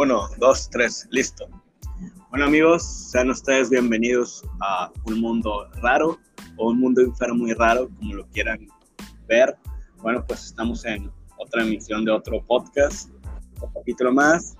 [0.00, 1.48] Uno, dos, tres, listo.
[2.30, 6.20] Bueno amigos, sean ustedes bienvenidos a un mundo raro
[6.56, 8.68] o un mundo enfermo y raro, como lo quieran
[9.26, 9.56] ver.
[10.00, 13.10] Bueno, pues estamos en otra emisión de otro podcast,
[13.60, 14.54] un capítulo más.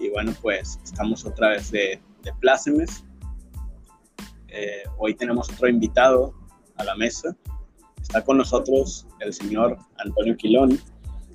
[0.00, 3.04] Y bueno, pues estamos otra vez de, de Plácemes.
[4.48, 6.34] Eh, hoy tenemos otro invitado
[6.78, 7.36] a la mesa.
[8.02, 10.80] Está con nosotros el señor Antonio Quilón.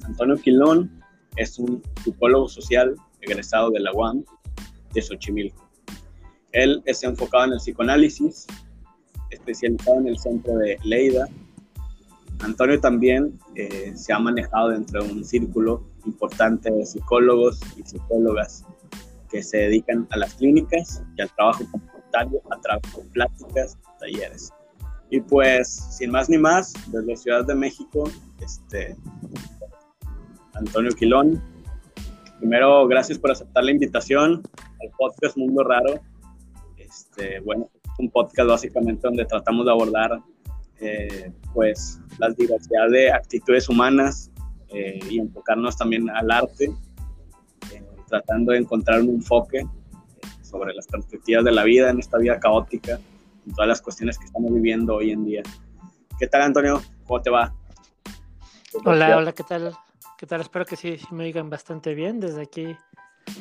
[0.03, 1.01] Antonio Quilón
[1.37, 4.23] es un psicólogo social egresado de la UAM
[4.93, 5.69] de Xochimilco.
[6.51, 8.47] Él es enfocado en el psicoanálisis,
[9.29, 11.27] especializado en el centro de Leida.
[12.39, 18.65] Antonio también eh, se ha manejado dentro de un círculo importante de psicólogos y psicólogas
[19.29, 24.51] que se dedican a las clínicas y al trabajo comunitario a través de pláticas, talleres.
[25.11, 28.95] Y pues, sin más ni más, desde Ciudad de México, este,
[30.53, 31.41] Antonio Quilón,
[32.39, 34.41] Primero, gracias por aceptar la invitación
[34.81, 35.99] al podcast Mundo Raro.
[36.77, 40.19] Este, bueno, es un podcast básicamente donde tratamos de abordar
[40.79, 44.31] eh, pues la diversidad de actitudes humanas
[44.69, 46.71] eh, y enfocarnos también al arte,
[47.73, 49.65] eh, tratando de encontrar un enfoque
[50.41, 53.01] sobre las perspectivas de la vida en esta vida caótica,
[53.45, 55.43] en todas las cuestiones que estamos viviendo hoy en día.
[56.17, 56.81] ¿Qué tal, Antonio?
[57.05, 57.53] ¿Cómo te va?
[58.85, 59.75] Hola, hola, ¿qué tal?
[60.19, 60.41] ¿Qué tal?
[60.41, 62.19] Espero que sí, me oigan bastante bien.
[62.19, 62.75] Desde aquí,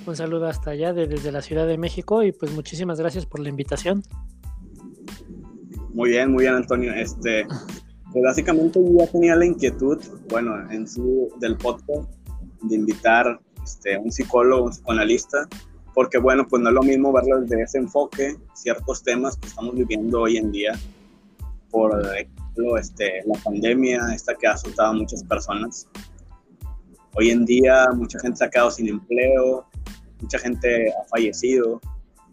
[0.06, 3.48] un saludo hasta allá, desde la Ciudad de México, y pues muchísimas gracias por la
[3.48, 4.04] invitación.
[5.92, 6.92] Muy bien, muy bien, Antonio.
[6.94, 7.48] Este,
[8.12, 12.12] pues básicamente yo ya tenía la inquietud, bueno, en su del podcast,
[12.62, 15.48] de invitar este, un psicólogo, un psicoanalista,
[15.94, 19.74] porque bueno, pues no es lo mismo verlo desde ese enfoque, ciertos temas que estamos
[19.74, 20.78] viviendo hoy en día,
[21.72, 25.88] por ejemplo, este, la pandemia, esta que ha azotado a muchas personas,
[27.14, 29.66] Hoy en día mucha gente se ha quedado sin empleo,
[30.20, 31.80] mucha gente ha fallecido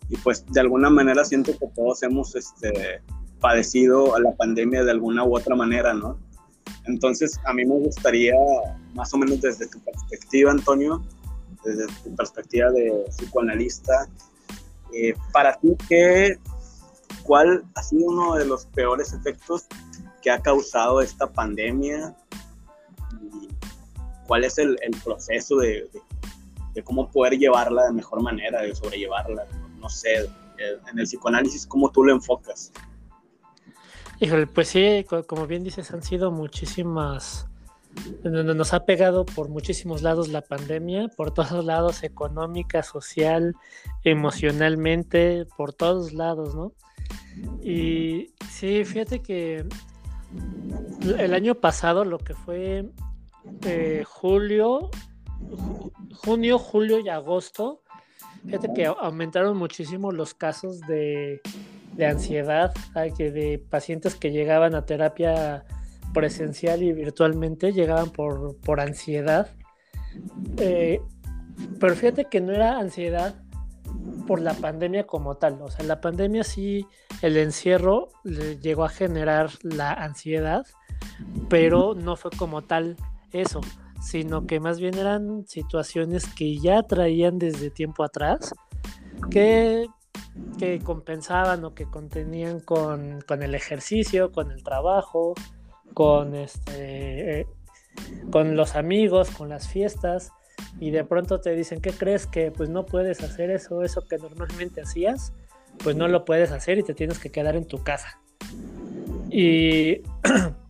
[0.09, 3.01] y pues de alguna manera siento que todos hemos este,
[3.39, 6.19] padecido a la pandemia de alguna u otra manera, ¿no?
[6.85, 8.35] Entonces a mí me gustaría,
[8.93, 11.01] más o menos desde tu perspectiva, Antonio,
[11.63, 14.07] desde tu perspectiva de psicoanalista,
[14.93, 16.37] eh, para ti, ¿qué,
[17.23, 19.65] ¿cuál ha sido uno de los peores efectos
[20.21, 22.15] que ha causado esta pandemia
[24.27, 25.87] cuál es el, proceso de,
[26.83, 29.45] cómo poder llevarla de mejor manera, de sobrellevarla,
[29.79, 32.71] no sé, en el psicoanálisis, cómo tú lo enfocas.
[34.19, 37.47] Híjole, pues sí, como bien dices, han sido muchísimas,
[38.23, 43.55] nos ha pegado por muchísimos lados la pandemia, por todos lados, económica, social,
[44.03, 46.71] emocionalmente, por todos lados, ¿no?
[47.61, 49.65] Y sí, fíjate que
[51.17, 52.85] el año pasado lo que fue
[53.63, 54.89] eh, julio,
[56.13, 57.81] junio, julio y agosto,
[58.45, 61.41] fíjate que aumentaron muchísimo los casos de,
[61.99, 62.73] ansiedad,
[63.17, 65.65] que de pacientes que llegaban a terapia
[66.13, 69.49] presencial y virtualmente llegaban por, por ansiedad.
[70.57, 71.01] Eh,
[71.79, 73.35] pero fíjate que no era ansiedad
[74.27, 75.61] por la pandemia como tal.
[75.61, 76.87] O sea, la pandemia sí,
[77.21, 80.65] el encierro le llegó a generar la ansiedad,
[81.49, 82.97] pero no fue como tal
[83.41, 83.61] eso,
[84.01, 88.53] sino que más bien eran situaciones que ya traían desde tiempo atrás,
[89.29, 89.87] que,
[90.57, 95.33] que compensaban o que contenían con, el ejercicio, con el trabajo,
[95.93, 97.47] con, este, eh,
[98.31, 100.31] con los amigos, con las fiestas,
[100.79, 104.17] y de pronto te dicen, ¿qué crees que pues no puedes hacer eso, eso que
[104.17, 105.33] normalmente hacías?
[105.83, 108.19] Pues no lo puedes hacer y te tienes que quedar en tu casa.
[109.29, 110.01] Y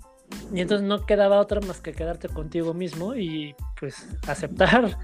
[0.54, 4.98] Y entonces no quedaba otra más que quedarte contigo mismo y pues aceptar,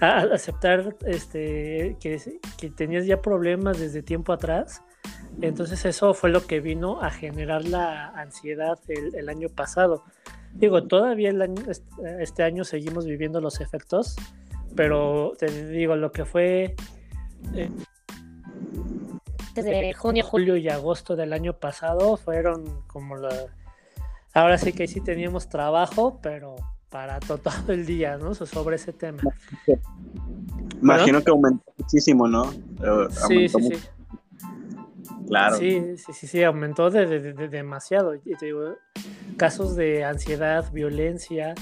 [0.00, 2.20] aceptar este, que,
[2.58, 4.82] que tenías ya problemas desde tiempo atrás.
[5.40, 10.04] Entonces eso fue lo que vino a generar la ansiedad el, año pasado.
[10.52, 11.62] Digo, todavía el año,
[12.20, 14.16] este año seguimos viviendo los efectos,
[14.76, 16.76] pero te digo, lo que fue
[17.54, 17.70] eh,
[19.54, 23.30] desde junio, julio y agosto del año pasado fueron como la
[24.34, 26.56] ahora sí que sí teníamos trabajo, pero
[26.90, 28.34] para todo el día, ¿no?
[28.34, 29.22] Sobre ese tema.
[30.82, 32.52] Imagino que aumentó muchísimo, ¿no?
[32.52, 33.88] Eh, sí, sí, sí.
[35.26, 35.56] Claro.
[35.56, 38.14] Sí, sí, sí, sí, aumentó de, demasiado.
[38.14, 38.76] Y te digo,
[39.36, 41.54] casos de ansiedad, violencia,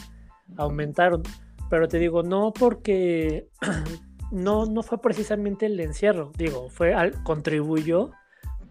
[0.56, 1.22] aumentaron.
[1.70, 3.48] Pero te digo, no porque
[4.32, 8.10] no, no fue precisamente el encierro, digo, fue contribuyó,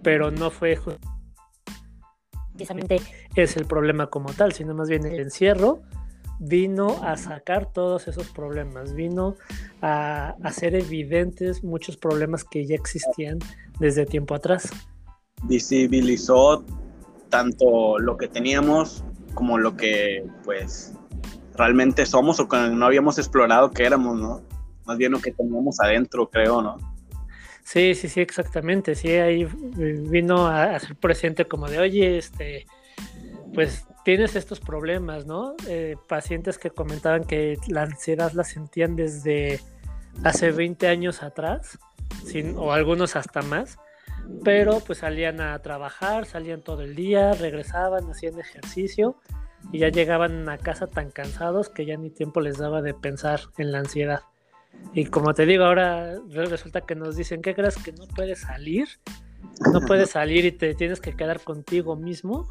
[0.04, 0.78] pero no fue
[2.52, 3.02] precisamente
[3.36, 5.82] es el problema como tal, sino más bien el encierro
[6.40, 9.36] vino a sacar todos esos problemas, vino
[9.82, 13.38] a hacer evidentes muchos problemas que ya existían
[13.80, 14.70] desde tiempo atrás.
[15.44, 16.64] Visibilizó
[17.30, 19.04] tanto lo que teníamos
[19.36, 20.94] como lo que pues
[21.56, 24.42] realmente somos o que no habíamos explorado que éramos, ¿no?
[24.86, 26.78] Más bien lo que teníamos adentro, creo, ¿no?
[27.64, 28.96] Sí, sí, sí, exactamente.
[28.96, 32.66] Sí, ahí vino a, ser presente como de, oye, este,
[33.54, 35.56] pues tienes estos problemas, ¿no?
[35.68, 39.60] Eh, pacientes que comentaban que la ansiedad la sentían desde
[40.24, 41.80] hace 20 años atrás,
[42.26, 43.78] sin, o algunos hasta más,
[44.44, 49.18] pero pues salían a trabajar, salían todo el día, regresaban, hacían ejercicio
[49.72, 53.42] y ya llegaban a casa tan cansados que ya ni tiempo les daba de pensar
[53.58, 54.22] en la ansiedad.
[54.94, 58.88] Y como te digo, ahora resulta que nos dicen, ¿qué crees que no puedes salir?
[59.72, 62.48] No puedes salir y te tienes que quedar contigo mismo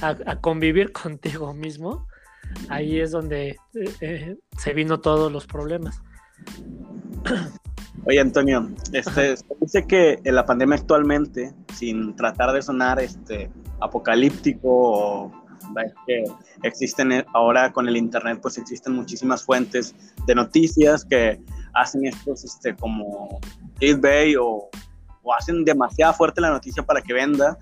[0.00, 2.06] a, convivir contigo mismo,
[2.68, 6.00] ahí es donde eh, eh, se vino todos los problemas.
[8.04, 13.50] Oye, Antonio, este, dice que en la pandemia actualmente, sin tratar de sonar este,
[13.80, 15.32] apocalíptico o
[16.06, 16.24] que
[16.62, 19.94] existen ahora con el internet, pues existen muchísimas fuentes
[20.26, 21.40] de noticias que
[21.74, 23.40] hacen estos este, como
[23.78, 24.70] clickbait o,
[25.22, 27.58] o hacen demasiado fuerte la noticia para que venda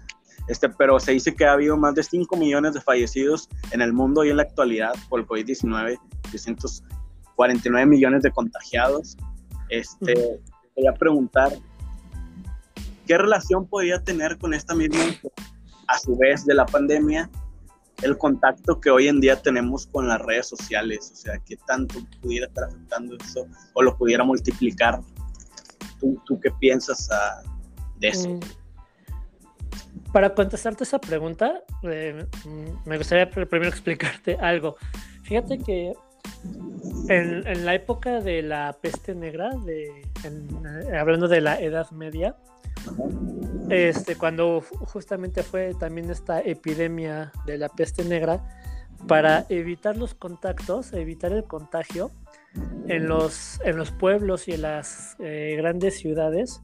[0.48, 3.92] este, pero se dice que ha habido más de 5 millones de fallecidos en el
[3.92, 5.98] mundo y en la actualidad por el COVID-19,
[6.30, 9.16] 349 millones de contagiados.
[9.68, 10.40] Este,
[10.76, 11.52] Quería preguntar,
[13.06, 15.00] ¿qué relación podría tener con esta misma,
[15.88, 17.30] a su vez, de la pandemia,
[18.02, 21.10] el contacto que hoy en día tenemos con las redes sociales?
[21.14, 25.00] O sea, ¿qué tanto pudiera estar afectando eso o lo pudiera multiplicar?
[25.98, 27.42] ¿Tú, tú qué piensas ah,
[27.98, 28.28] de eso?
[28.28, 28.40] Mm,
[30.16, 32.24] para contestarte esa pregunta, eh,
[32.86, 34.76] me gustaría primero explicarte algo.
[35.24, 35.92] Fíjate que
[37.10, 39.90] en, la época de la peste negra, eh,
[40.98, 42.34] hablando de la Edad Media,
[43.68, 48.42] este, cuando justamente fue también esta epidemia de la peste negra,
[49.06, 52.10] para evitar los contactos, evitar el contagio,
[52.88, 56.62] en los, en los pueblos y en las eh, grandes ciudades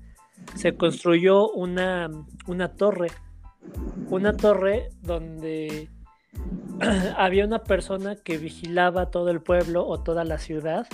[0.54, 2.08] se construyó una,
[2.46, 3.08] una torre
[4.10, 5.88] una torre donde
[7.16, 10.86] había una persona que vigilaba todo el pueblo o toda la ciudad,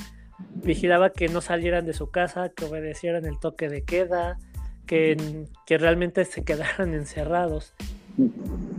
[0.55, 4.38] vigilaba que no salieran de su casa, que obedecieran el toque de queda,
[4.87, 7.75] que, que realmente se quedaran encerrados.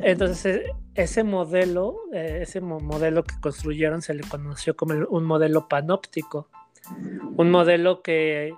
[0.02, 5.68] Entonces e, ese modelo, eh, ese modelo que construyeron se le conoció como un modelo
[5.70, 6.50] panóptico,
[7.38, 8.54] un modelo que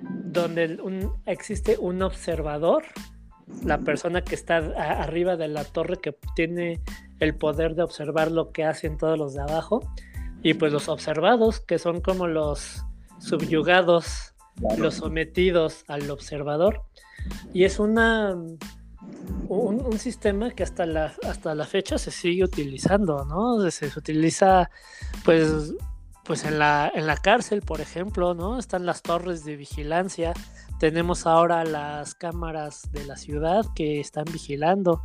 [0.00, 0.78] donde
[1.26, 2.84] existe un observador
[3.64, 6.80] la persona que está arriba de la torre que tiene
[7.18, 9.80] el poder de observar lo que hacen todos los de abajo.
[10.42, 12.82] Y pues los observados que son como los
[13.18, 14.34] subyugados,
[14.78, 16.82] los sometidos al observador.
[17.52, 18.34] Y es una
[19.48, 23.70] un, sistema que hasta la, hasta la fecha se sigue utilizando, ¿no?
[23.70, 24.70] Se, utiliza
[25.24, 25.74] pues
[26.30, 28.58] pues en la, en la cárcel, por ejemplo, ¿no?
[28.58, 30.32] Están las torres de vigilancia
[30.80, 35.02] tenemos ahora las cámaras de la ciudad que están vigilando,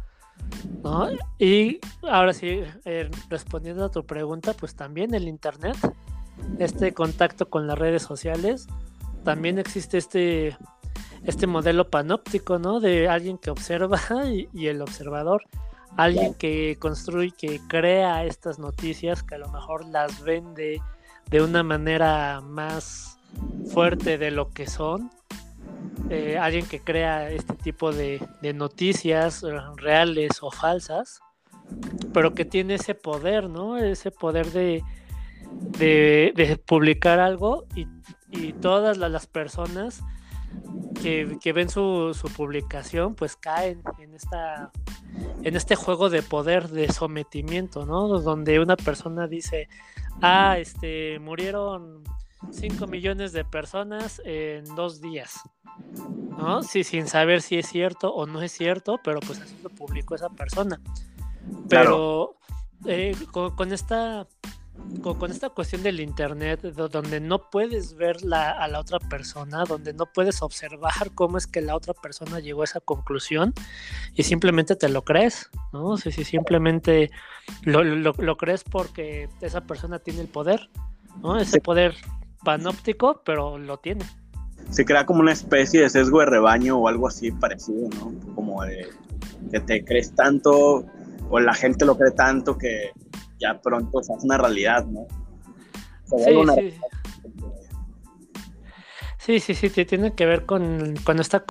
[0.81, 1.09] ¿no?
[1.37, 5.75] Y ahora sí, eh, respondiendo a tu pregunta, pues también el Internet,
[6.59, 8.67] este contacto con las redes sociales,
[9.25, 10.57] también existe este,
[11.25, 12.79] este modelo panóptico, ¿no?
[12.79, 13.99] De alguien que observa
[14.53, 15.43] y, el observador,
[15.97, 20.81] alguien que construye, que crea estas noticias, que a lo mejor las vende
[21.29, 23.17] de una manera más
[23.71, 25.09] fuerte de lo que son
[26.09, 28.21] eh, alguien que crea este tipo de,
[28.53, 31.19] noticias eh, reales o falsas,
[32.13, 33.77] pero que tiene ese poder, ¿no?
[33.77, 34.83] Ese poder de,
[35.79, 37.87] de, publicar algo y,
[38.61, 40.03] todas las personas
[41.01, 44.71] que, ven su, su, publicación pues caen en esta
[45.43, 48.07] en este juego de poder de sometimiento, ¿no?
[48.07, 49.69] Donde una persona dice,
[50.21, 52.03] ah, este, murieron
[52.51, 55.41] 5 millones de personas en dos días.
[56.37, 56.63] ¿No?
[56.63, 60.15] Sí, sin saber si es cierto o no es cierto, pero pues así lo publicó
[60.15, 60.79] esa persona.
[61.69, 62.37] Pero
[62.85, 64.27] eh, con, esta
[65.01, 70.05] con, esta cuestión del internet, donde no puedes ver a la otra persona, donde no
[70.05, 73.53] puedes observar cómo es que la otra persona llegó a esa conclusión
[74.13, 75.97] y simplemente te lo crees, ¿no?
[75.97, 77.11] Si, simplemente
[77.63, 80.69] lo, lo, crees porque esa persona tiene el poder,
[81.21, 81.37] ¿no?
[81.37, 81.95] Ese poder
[82.43, 84.05] panóptico, pero lo tiene.
[84.69, 88.13] Se crea como una especie de sesgo de rebaño o algo así parecido, ¿no?
[88.33, 88.87] Como de
[89.51, 90.85] que te crees tanto
[91.29, 92.91] o la gente lo cree tanto que
[93.39, 95.07] ya pronto es una realidad, ¿no?
[99.19, 99.53] sí, sí.
[99.55, 101.43] sí, sí, tiene que ver con, con esta...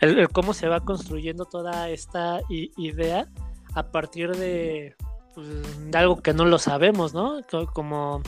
[0.00, 3.28] El, cómo se va construyendo toda esta idea
[3.74, 4.96] a partir de,
[5.34, 7.40] pues, de, algo que no lo sabemos, ¿no?
[7.72, 8.22] Como,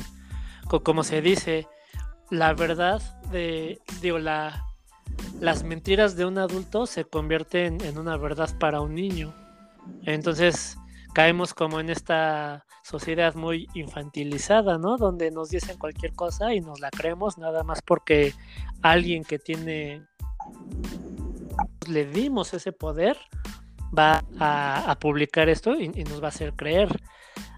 [0.82, 1.66] como se dice,
[2.30, 3.00] la verdad
[3.30, 4.64] de, digo, la,
[5.40, 9.34] las mentiras de un adulto se convierten en una verdad para un niño.
[10.04, 10.76] Entonces
[11.14, 14.96] caemos como en esta sociedad muy infantilizada, ¿no?
[14.96, 18.34] Donde nos dicen cualquier cosa y nos la creemos nada más porque
[18.82, 20.02] alguien que tiene
[21.88, 23.16] le dimos ese poder
[23.96, 26.88] va a, publicar esto y, nos va a hacer creer,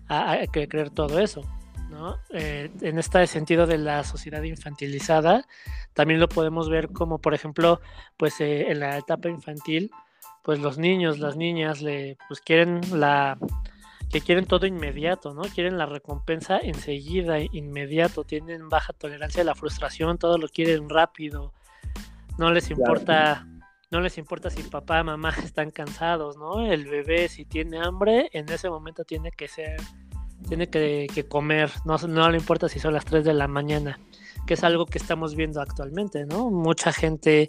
[0.09, 1.43] a, creer todo eso.
[1.91, 2.19] ¿no?
[2.31, 5.47] Eh, en este sentido de la sociedad infantilizada,
[5.93, 7.81] también lo podemos ver como, por ejemplo,
[8.17, 9.91] pues eh, en la etapa infantil,
[10.45, 13.39] pues los niños, las niñas, le, pues quieren la
[14.11, 15.43] que quieren todo inmediato, ¿no?
[15.43, 21.53] Quieren la recompensa enseguida, inmediato, tienen baja tolerancia a la frustración, todo lo quieren rápido,
[22.39, 23.47] no les importa
[23.91, 26.67] no les importa si papá, mamá están cansados, ¿no?
[26.67, 29.81] El bebé si tiene hambre, en ese momento tiene que ser,
[30.49, 33.99] tiene que, comer, no, no le importa si son las 3 de la mañana,
[34.47, 36.51] que es algo que estamos viendo actualmente, ¿no?
[36.51, 37.49] Mucha gente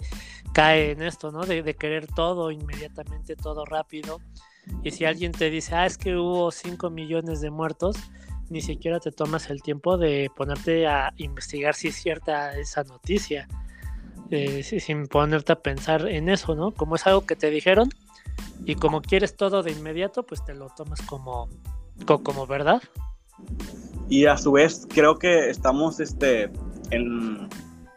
[0.54, 1.46] cae en esto, ¿no?
[1.46, 4.20] De, querer todo inmediatamente, todo rápido.
[4.84, 7.98] Y si alguien te dice, ah, es que hubo 5 millones de muertos,
[8.50, 13.48] ni siquiera te tomas el tiempo de ponerte a investigar si es cierta esa noticia
[14.32, 16.72] eh, sin ponerte a pensar en eso, ¿no?
[16.72, 17.90] Como es algo que te dijeron
[18.66, 21.48] y como quieres todo de inmediato, pues te lo tomas como,
[22.06, 22.82] como, verdad.
[24.10, 26.52] Y a su vez creo que estamos este,
[26.92, 27.48] en,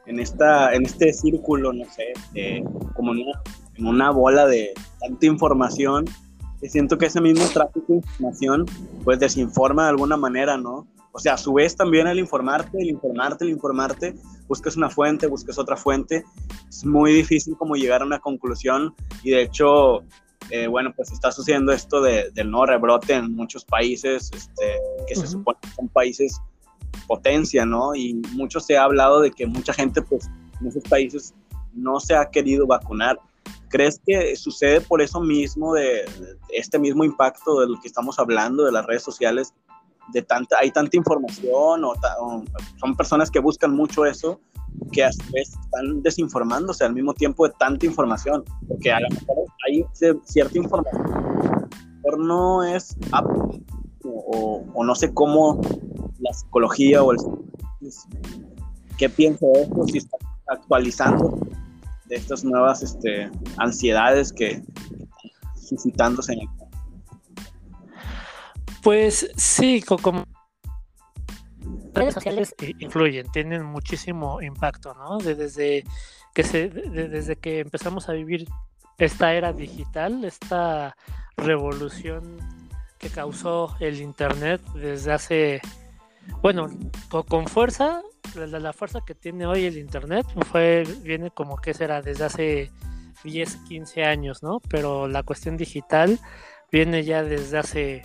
[0.07, 2.13] en, esta, en este círculo, no sé,
[2.95, 3.43] como en una,
[3.75, 6.05] en una bola de tanta información
[6.61, 8.67] y siento que ese mismo tráfico de información
[9.05, 10.87] pues desinforma de alguna manera, ¿no?
[11.13, 14.15] O sea, a su vez también el informarte, el informarte, el informarte,
[14.47, 16.25] buscas una fuente, buscas otra fuente,
[16.69, 20.03] es muy difícil como llegar a una conclusión y de hecho,
[20.51, 25.15] eh, bueno, pues está sucediendo esto de, del no rebrote en muchos países este, que
[25.15, 26.41] se supone que son países
[27.09, 27.97] potencia, ¿no?
[27.97, 31.35] Y mucho se ha hablado de que mucha gente pues en esos países
[31.73, 33.19] no se ha querido vacunar.
[33.71, 36.05] ¿Crees que sucede por eso mismo, de,
[36.51, 39.53] este mismo impacto de lo que estamos hablando, de las redes sociales,
[40.13, 41.95] de tanta, hay tanta información o,
[42.81, 44.41] son personas que buscan mucho eso
[44.93, 49.09] que a su vez están desinformándose al mismo tiempo de tanta información, porque a lo
[49.11, 49.37] mejor
[49.67, 49.85] hay
[50.25, 51.69] cierta información,
[52.03, 53.61] pero no es apto,
[54.05, 55.61] o, no sé cómo
[56.19, 57.19] la psicología o el
[58.97, 60.17] qué piensa de esto, si está
[60.49, 61.39] actualizando
[62.07, 64.67] de estas nuevas este, ansiedades que están
[65.55, 66.49] suscitándose en el
[68.83, 70.25] pues sí, como
[71.93, 75.19] redes sociales influyen, tienen muchísimo impacto, ¿no?
[75.19, 75.85] desde
[76.35, 78.49] que se, desde que empezamos a vivir
[78.99, 80.97] esta era digital, esta
[81.37, 82.39] revolución
[82.99, 85.61] que causó el internet desde hace,
[86.43, 86.69] bueno,
[87.09, 88.03] con, fuerza,
[88.35, 92.71] la, la, fuerza que tiene hoy el internet fue, viene como que será desde hace
[93.25, 94.61] 10, 15 años, ¿no?
[94.69, 96.19] Pero la cuestión digital
[96.71, 98.03] viene ya desde hace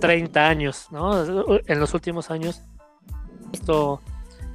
[0.00, 1.60] 30 años, ¿no?
[1.66, 2.62] En los últimos años,
[3.52, 4.00] esto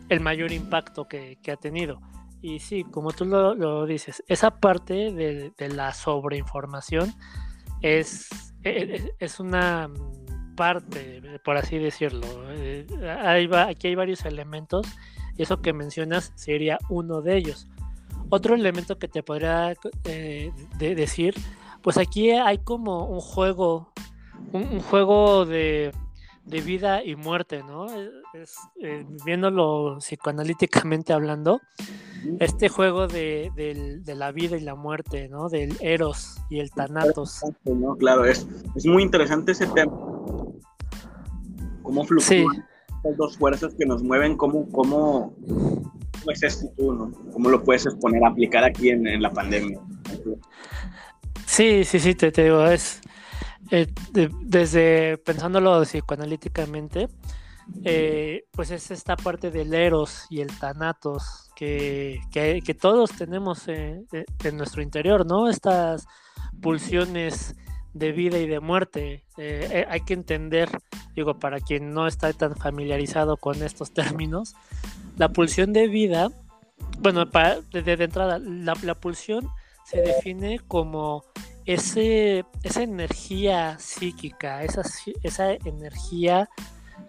[0.09, 2.01] el mayor impacto que, ha tenido.
[2.41, 7.13] Y sí, como tú lo, dices, esa parte de, la sobreinformación
[7.81, 8.29] es,
[8.63, 9.89] e, e, es, una
[10.57, 12.27] parte, por así decirlo.
[12.49, 12.85] Eh,
[13.69, 14.85] aquí hay varios elementos
[15.37, 17.69] y eso que mencionas sería uno de ellos.
[18.29, 19.73] Otro elemento que te podría
[20.03, 21.35] eh, decir,
[21.81, 23.93] pues aquí hay como un juego
[24.51, 25.91] un, juego de,
[26.45, 27.85] vida y muerte, ¿no?
[28.33, 31.61] Es, eh, viéndolo psicoanalíticamente hablando,
[32.39, 35.49] este juego de, la vida y la muerte, ¿no?
[35.49, 37.41] Del Eros y el Thanatos.
[37.99, 39.93] Claro, es, es muy interesante ese tema.
[41.87, 42.67] Cómo fluctúan
[42.97, 47.11] estas dos fuerzas que nos mueven, cómo, cómo, cómo es esto tú, ¿no?
[47.31, 49.79] ¿Cómo lo puedes exponer, aplicar aquí en, la pandemia?
[51.45, 52.99] Sí, sí, sí, te, te digo, es,
[53.71, 57.07] eh, desde pensándolo psicoanalíticamente,
[57.85, 64.05] eh, pues es esta parte del eros y el tanatos que, que, todos tenemos en
[64.57, 65.49] nuestro interior, ¿no?
[65.49, 66.05] Estas
[66.61, 67.55] pulsiones
[67.97, 69.23] de vida y de muerte.
[69.37, 70.69] Eh, hay que entender,
[71.15, 74.55] digo, para quien no está tan familiarizado con estos términos,
[75.17, 76.29] la pulsión de vida,
[76.99, 79.47] bueno, para, de, entrada, la, la pulsión
[79.85, 81.23] se define como
[81.67, 84.81] ese, esa energía psíquica, esa,
[85.21, 86.49] esa energía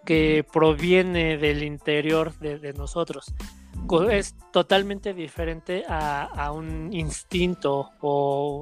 [0.05, 3.33] que proviene del interior de, nosotros.
[4.11, 8.61] Es totalmente diferente a, un instinto o,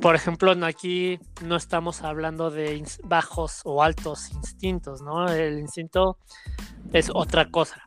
[0.00, 5.28] por ejemplo, aquí no estamos hablando de bajos o altos instintos, ¿no?
[5.28, 6.18] El instinto
[6.92, 7.84] es otra cosa,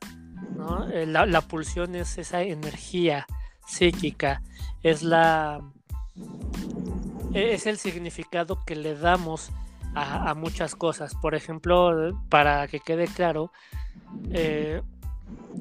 [1.05, 3.25] la pulsión es esa energía
[3.65, 4.41] psíquica,
[4.83, 5.61] es la
[7.33, 9.51] e-, es el significado que le damos
[9.93, 11.15] a, muchas cosas.
[11.15, 13.51] Por ejemplo, para que quede claro,
[14.31, 14.81] eh,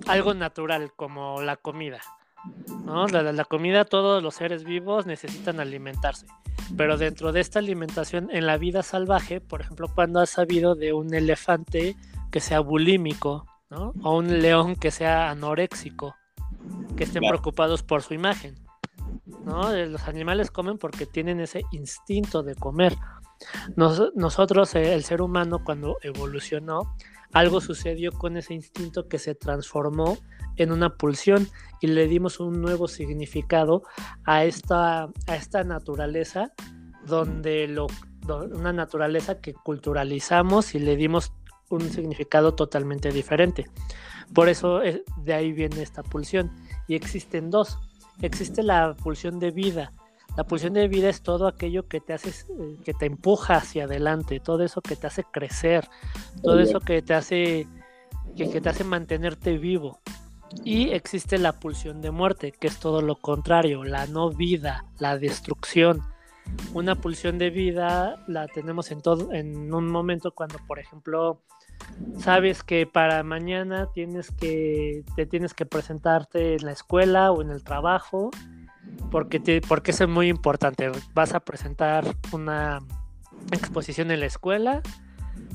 [0.06, 2.00] algo natural como la comida.
[2.84, 3.06] ¿No?
[3.08, 6.26] La, la, comida, todos los seres vivos necesitan alimentarse.
[6.76, 10.92] Pero dentro de esta alimentación en la vida salvaje, por ejemplo, cuando has sabido de
[10.92, 11.96] un elefante
[12.30, 13.92] que sea bulímico, ¿no?
[14.02, 16.14] o un león que sea anoréxico,
[16.96, 18.54] que estén preocupados por su imagen.
[19.44, 19.72] ¿no?
[19.72, 22.96] Los animales comen porque tienen ese instinto de comer.
[23.76, 26.96] nosotros, eh, el ser humano, cuando evolucionó,
[27.34, 30.16] algo sucedió con ese instinto que se transformó
[30.56, 31.48] en una pulsión
[31.80, 33.82] y le dimos un nuevo significado
[34.24, 36.52] a esta, a esta naturaleza,
[37.06, 37.88] donde lo,
[38.26, 41.32] una naturaleza que culturalizamos y le dimos
[41.68, 43.66] un significado totalmente diferente.
[44.32, 46.50] Por eso eh, de ahí viene esta pulsión.
[46.86, 47.78] Y existen dos
[48.22, 49.92] existe la pulsión de vida.
[50.36, 53.84] La pulsión de vida es todo aquello que te hace, eh, que te empuja hacia
[53.84, 55.88] adelante, todo eso que te hace crecer,
[56.42, 57.68] todo eso que te hace,
[58.36, 60.00] que, te hace mantenerte vivo.
[60.64, 65.18] Y existe la pulsión de muerte, que es todo lo contrario, la no vida, la
[65.18, 66.02] destrucción.
[66.74, 71.40] Una pulsión de vida la tenemos en todo, en un momento cuando, por ejemplo,
[72.18, 77.50] sabes que para mañana tienes que te tienes que presentarte en la escuela o en
[77.50, 78.30] el trabajo
[79.10, 82.80] porque te, porque eso es muy importante vas a presentar una
[83.52, 84.82] exposición en la escuela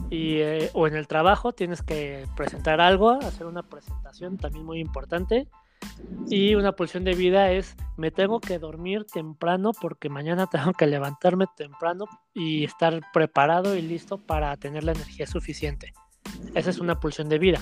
[0.09, 4.79] y, eh, o en el trabajo tienes que presentar algo hacer una presentación también muy
[4.79, 5.47] importante
[6.29, 10.87] y una pulsión de vida es me tengo que dormir temprano porque mañana tengo que
[10.87, 15.93] levantarme temprano y estar preparado y listo para tener la energía suficiente.
[16.53, 17.59] Esa es una pulsión de vida.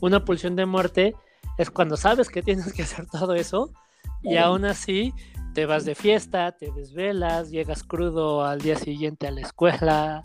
[0.00, 1.14] Una pulsión de muerte
[1.56, 3.72] es cuando sabes que tienes que hacer todo eso
[4.22, 5.14] y aún así
[5.54, 10.22] te vas de fiesta, te desvelas, llegas crudo al día siguiente a la escuela,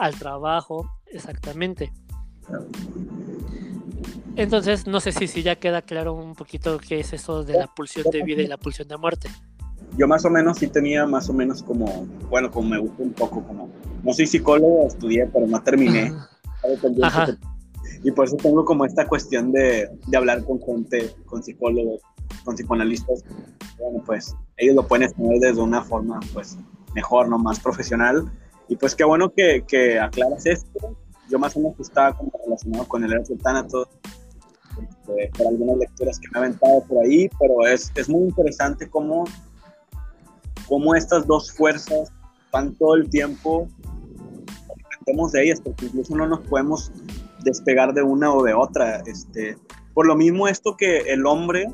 [0.00, 1.92] al trabajo, exactamente.
[4.36, 7.66] Entonces, no sé si, si ya queda claro un poquito qué es eso de la
[7.66, 9.28] pulsión de vida y la pulsión de muerte.
[9.98, 13.12] Yo más o menos sí tenía más o menos como, bueno, como me gusta un
[13.12, 13.70] poco, como,
[14.02, 16.12] no soy psicólogo, estudié, pero no terminé.
[18.02, 22.00] Y por eso tengo como esta cuestión de, de hablar con gente, con psicólogos,
[22.44, 23.24] con psicoanalistas.
[23.78, 26.56] Bueno, pues ellos lo pueden exponer desde una forma, pues,
[26.94, 27.38] mejor, ¿no?
[27.38, 28.30] Más profesional.
[28.68, 30.96] Y pues qué bueno que, que aclaras esto.
[31.28, 33.88] Yo más o menos estaba como relacionado con el Eres Tánato,
[34.70, 38.88] este, por algunas lecturas que me he aventado por ahí, pero es, es muy interesante
[38.88, 39.24] cómo,
[40.66, 42.12] cómo estas dos fuerzas
[42.50, 43.68] van todo el tiempo
[45.32, 46.90] de ellas, porque incluso no nos podemos
[47.44, 49.02] despegar de una o de otra.
[49.06, 49.56] Este,
[49.94, 51.66] por lo mismo esto que el hombre,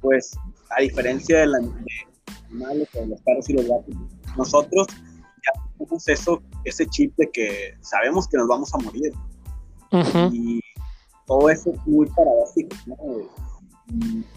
[0.00, 0.36] pues,
[0.76, 3.94] a diferencia de, la, de, los perros y los gatos,
[4.36, 9.12] nosotros ya tenemos eso, ese chip de que sabemos que nos vamos a morir.
[10.32, 10.60] Y
[11.26, 12.76] todo eso es muy paradójico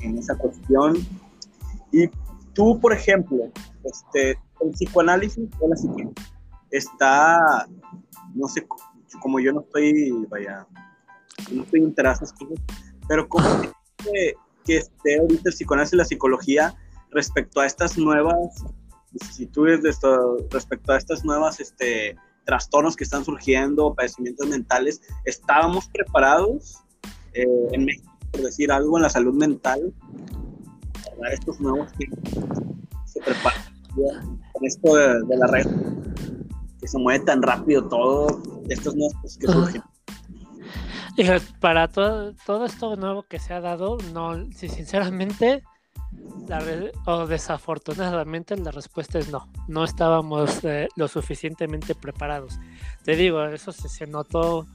[0.01, 0.97] en esa cuestión.
[1.91, 2.07] Y
[2.53, 3.49] tú, por ejemplo,
[3.83, 6.13] este, el psicoanálisis o la psiquiatría
[6.71, 7.67] está,
[8.33, 8.65] no sé,
[9.21, 10.65] como yo no estoy, vaya,
[11.51, 12.33] no estoy cosas,
[13.07, 13.45] pero como
[14.65, 16.75] que, esté ahorita el psicoanálisis y la psicología
[17.11, 18.63] respecto a estas nuevas
[19.11, 25.87] vicisitudes, de esto, respecto a estas nuevas este, trastornos que están surgiendo, padecimientos mentales, ¿estábamos
[25.89, 26.77] preparados
[27.33, 29.93] eh, en México, por decir algo, en la salud mental
[31.17, 32.05] para estos nuevos que
[33.05, 33.63] se preparan
[34.53, 35.67] con esto de, de la red?
[36.81, 39.83] que se mueve tan rápido todo, estos nuevos que surgen.
[41.59, 45.63] Para todo, todo esto nuevo que se ha dado, no, si sinceramente
[47.05, 52.59] o desafortunadamente la respuesta es no, no estábamos eh, lo suficientemente preparados.
[53.03, 54.67] Te digo, eso se, notó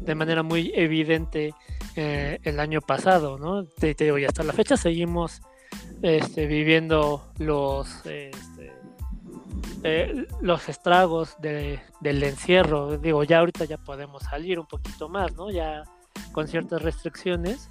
[0.00, 1.52] de manera muy evidente
[1.96, 3.64] eh, el año pasado, ¿no?
[3.64, 5.42] Te, digo, y hasta la fecha seguimos
[6.02, 8.06] este, viviendo los...
[8.06, 8.72] Este,
[9.82, 12.98] eh, los estragos del encierro.
[12.98, 15.50] Digo, ya ahorita ya podemos salir un poquito más, ¿no?
[15.50, 15.84] Ya
[16.32, 17.70] con ciertas restricciones,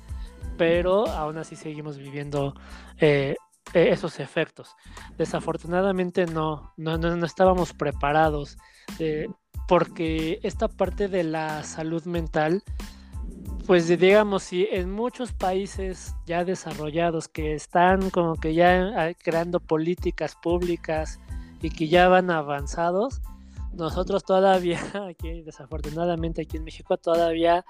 [0.58, 2.56] pero aún así seguimos viviendo
[3.00, 3.36] eh,
[3.74, 4.76] eh, esos efectos.
[5.18, 8.58] Desafortunadamente no, no, no, estábamos preparados
[9.00, 9.28] eh,
[9.68, 12.64] porque esta parte de la salud mental,
[13.66, 20.36] pues digamos, si en muchos países ya desarrollados que están como que ya creando políticas
[20.42, 21.20] públicas
[21.62, 23.22] y que ya van avanzados,
[23.74, 27.66] nosotros todavía, aquí desafortunadamente aquí en México todavía,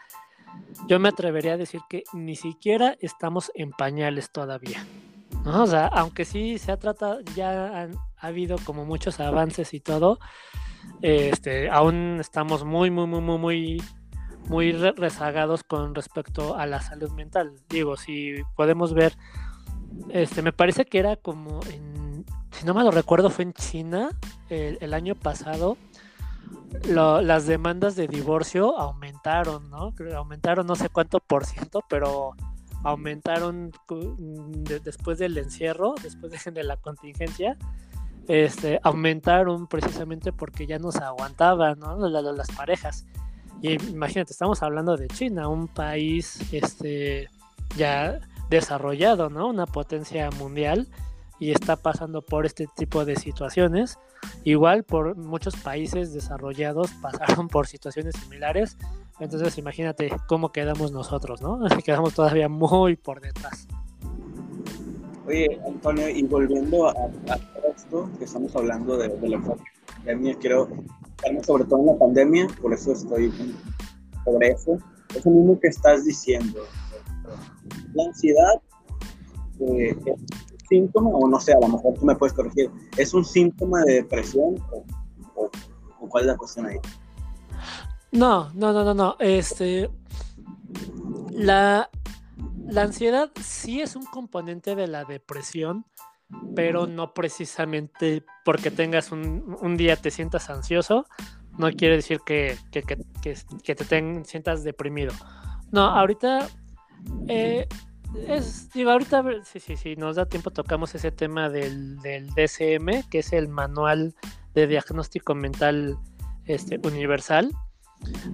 [0.88, 4.86] yo me atrevería a decir que ni siquiera estamos en pañales todavía.
[5.46, 9.80] O sea, aunque sí se ha tratado, ya han, ha habido como muchos avances y
[9.80, 10.20] todo,
[11.02, 13.84] este, aún estamos muy, muy, muy, muy, muy,
[14.50, 17.54] muy rezagados con respecto a la salud mental.
[17.70, 19.14] Digo, si podemos ver,
[20.10, 22.07] este, me parece que era como en,
[22.58, 24.10] si no me lo recuerdo, fue en China
[24.50, 25.78] el, año pasado.
[26.86, 29.94] las demandas de divorcio aumentaron, ¿no?
[30.16, 32.32] Aumentaron no sé cuánto por ciento, pero
[32.84, 33.72] aumentaron
[34.84, 37.58] después del encierro, después de, la contingencia,
[38.28, 42.10] este, aumentaron precisamente porque ya no se aguantaban ¿no?
[42.10, 43.06] las, parejas.
[43.62, 47.30] Y imagínate, estamos hablando de China, un país este,
[47.76, 49.48] ya desarrollado, ¿no?
[49.48, 50.88] Una potencia mundial
[51.40, 53.98] y está pasando por este tipo de situaciones.
[54.44, 58.78] Igual por muchos países desarrollados pasaron por situaciones similares
[59.20, 61.60] entonces imagínate cómo quedamos nosotros, ¿no?
[61.86, 63.68] Quedamos todavía muy por detrás.
[65.26, 66.94] Oye, Antonio, y volviendo a,
[67.76, 70.70] esto que estamos hablando de, de la pandemia, quiero
[71.44, 73.34] sobre todo en la pandemia, por eso estoy
[74.24, 74.78] sobre eso.
[75.16, 76.62] Es lo mismo que estás diciendo.
[77.94, 78.62] La ansiedad
[79.60, 83.26] eh, es síntoma, o no sé, a lo mejor tú me puedes corregir, ¿es un
[83.26, 85.50] síntoma de depresión o,
[86.00, 86.78] o cuál es la cuestión ahí?
[88.12, 89.16] No, no, no, no, no.
[89.20, 89.90] Este.
[91.32, 91.90] La,
[92.68, 95.86] la ansiedad sí es un componente de la depresión,
[96.56, 101.06] pero no precisamente porque tengas un, día te sientas ansioso,
[101.58, 105.14] no quiere decir que, que, te sientas deprimido.
[105.72, 106.48] No, ahorita
[107.28, 107.68] eh,
[108.28, 112.30] es, digo, ahorita sí, sí, sí, nos da tiempo, tocamos ese tema del, del
[113.10, 114.16] que es el manual
[114.54, 115.98] de diagnóstico mental
[116.46, 117.52] este, universal.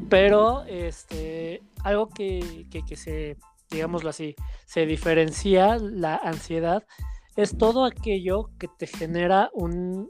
[0.10, 3.38] Pero este, algo que, se,
[3.70, 6.84] digámoslo así, se diferencia la ansiedad
[7.36, 10.10] es todo aquello que te genera un,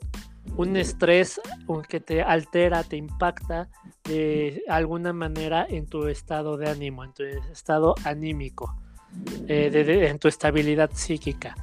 [0.58, 1.40] un estrés
[1.88, 3.70] que te altera, te impacta
[4.04, 8.76] de alguna manera en tu estado de ánimo, en tu estado anímico,
[9.48, 11.56] eh, en tu estabilidad psíquica.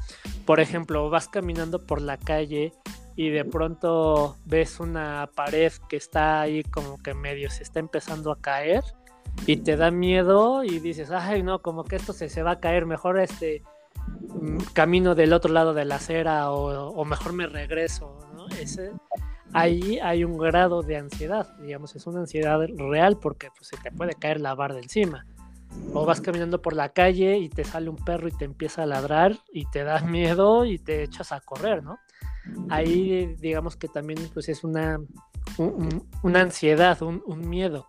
[0.45, 2.73] Por ejemplo, vas caminando por la calle
[3.17, 8.33] y de pronto ves una pared que está ahí como que medio se está empezando
[8.33, 8.83] a caer
[9.47, 12.61] y te da miedo y dices, ay no, como que esto se, se va a
[12.61, 13.63] caer, mejor este
[14.41, 18.49] mm, camino del otro lado de la acera o, mejor me regreso, ¿no?
[18.49, 18.91] Ese,
[19.53, 23.91] ahí hay un grado de ansiedad, digamos, es una ansiedad real porque pues, se te
[23.91, 25.27] puede caer la barra de encima.
[25.93, 28.87] O vas caminando por la calle y te sale un perro y te empieza a
[28.87, 31.99] ladrar y te da miedo y te echas a correr, ¿no?
[32.69, 35.01] ahí digamos que también pues es una,
[36.23, 37.89] una ansiedad, un, miedo.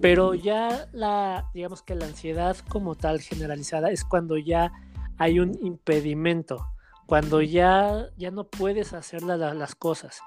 [0.00, 4.72] Pero ya la, digamos que la ansiedad como tal generalizada es cuando ya
[5.18, 6.66] hay un impedimento,
[7.06, 10.20] cuando ya, ya no puedes hacer las cosas.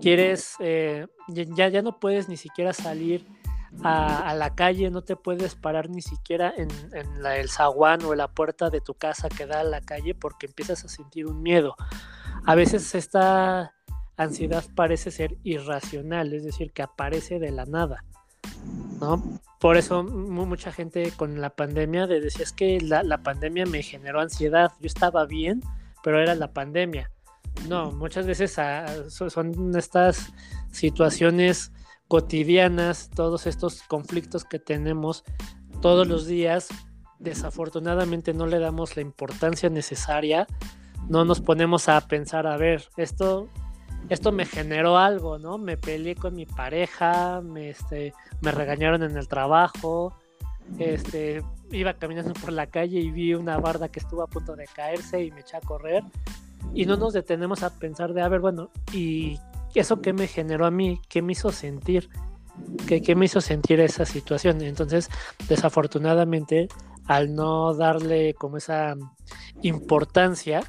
[0.00, 3.26] Quieres, eh, ya, ya no puedes ni siquiera salir
[3.82, 8.70] a, la calle, no te puedes parar ni siquiera en, el zaguán o la puerta
[8.70, 11.76] de tu casa que da a la calle porque empiezas a sentir un miedo
[12.46, 13.74] a veces esta
[14.16, 18.04] ansiedad parece ser irracional, es decir, que aparece de la nada.
[19.00, 19.40] ¿no?
[19.60, 24.72] Por eso mucha gente con la pandemia decía es que la, pandemia me generó ansiedad,
[24.80, 25.60] yo estaba bien,
[26.04, 27.10] pero era la pandemia.
[27.68, 30.32] No, muchas veces ah, son estas
[30.70, 31.72] situaciones
[32.08, 35.24] cotidianas, todos estos conflictos que tenemos
[35.80, 36.68] todos los días,
[37.18, 40.46] desafortunadamente no le damos la importancia necesaria
[41.08, 43.48] no nos ponemos a pensar, a ver, esto,
[44.08, 45.58] esto me generó algo, ¿no?
[45.58, 50.16] Me peleé con mi pareja, me, este, me regañaron en el trabajo,
[50.78, 54.66] este, iba caminando por la calle y vi una barda que estuvo a punto de
[54.66, 56.02] caerse y me eché a correr.
[56.74, 59.38] Y no nos detenemos a pensar de, a ver, bueno, ¿y
[59.80, 61.00] eso qué me generó a mí?
[61.08, 62.08] ¿Qué me hizo sentir?
[62.86, 64.62] ¿Qué, qué me hizo sentir esa situación?
[64.62, 65.08] Entonces,
[65.48, 66.68] desafortunadamente,
[67.06, 68.94] al no darle como esa
[69.62, 70.62] importancia,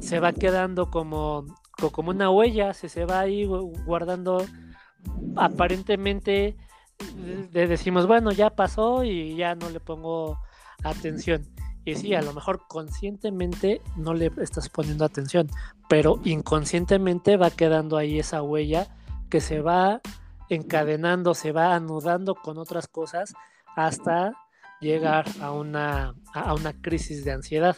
[0.00, 1.44] se va quedando como,
[1.92, 4.44] como una huella, se, se va ahí guardando
[5.36, 6.56] aparentemente
[7.52, 10.38] decimos, bueno, ya pasó y ya no le pongo
[10.84, 11.46] atención.
[11.84, 15.48] Y sí, a lo mejor conscientemente no le estás poniendo atención,
[15.88, 18.86] pero inconscientemente va quedando ahí esa huella
[19.28, 20.00] que se va
[20.48, 23.34] encadenando, se va anudando con otras cosas
[23.74, 24.32] hasta
[24.80, 27.76] llegar a una, a una crisis de ansiedad.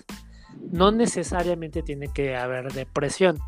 [0.71, 3.39] No necesariamente tiene que haber depresión,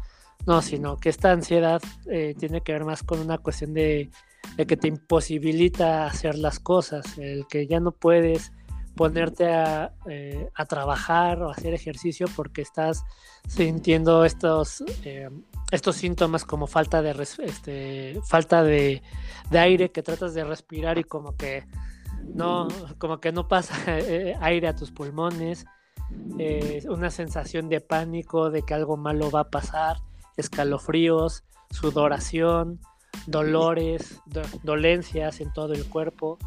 [0.46, 4.10] no, sino que esta ansiedad eh, tiene que ver más con una cuestión de,
[4.56, 8.52] de, que te imposibilita hacer las cosas, el que ya no puedes
[8.96, 13.04] ponerte a, eh, a trabajar o hacer ejercicio porque estás
[13.46, 15.28] sintiendo estos, eh,
[15.70, 19.02] estos síntomas como falta de, este, falta de,
[19.50, 21.66] aire que tratas de respirar y como que
[22.34, 23.74] no, como que no pasa
[24.40, 25.66] aire a tus pulmones,
[26.88, 29.96] una sensación de pánico, de que algo malo va a pasar
[30.36, 32.80] escalofríos, sudoración,
[33.26, 34.20] dolores,
[34.62, 36.38] dolencias en todo el cuerpo.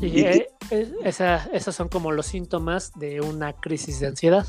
[0.00, 0.48] Y eh,
[1.52, 4.46] esos son como los síntomas de una crisis de ansiedad.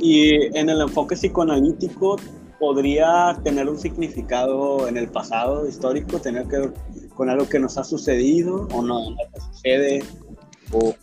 [0.00, 2.16] Y en el enfoque psicoanalítico
[2.58, 6.74] podría tener un significado en el pasado histórico, tener que ver
[7.14, 10.04] con algo que nos ha sucedido o no, que sucede
[10.72, 10.94] o,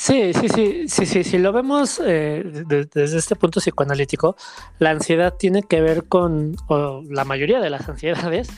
[0.00, 2.42] Sí, sí, sí, sí, sí, si lo vemos eh,
[2.90, 4.34] desde este punto psicoanalítico,
[4.78, 8.48] la ansiedad tiene que ver con, o la mayoría de las ansiedades,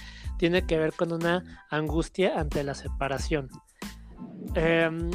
[0.42, 3.48] tiene que ver con una angustia ante la separación.
[4.56, 5.08] Em,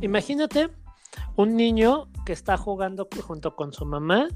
[0.00, 0.70] imagínate
[1.36, 4.26] un niño que está jugando junto con su mamá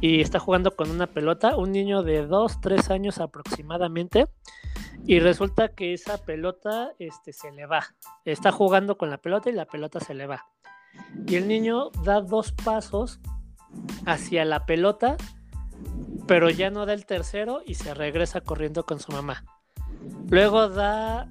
[0.00, 4.26] y está jugando con una pelota, un niño de 2, 3 años aproximadamente,
[5.06, 7.84] y resulta que esa pelota este, se le va.
[8.24, 10.44] Está jugando con la pelota y la pelota se le va.
[11.24, 13.20] Y el niño da dos pasos
[14.06, 15.16] hacia la pelota,
[16.26, 19.44] pero ya no da el tercero y se regresa corriendo con su mamá.
[20.30, 21.28] Luego da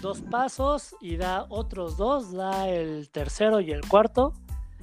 [0.00, 4.34] dos pasos y da otros dos, da el tercero y el cuarto,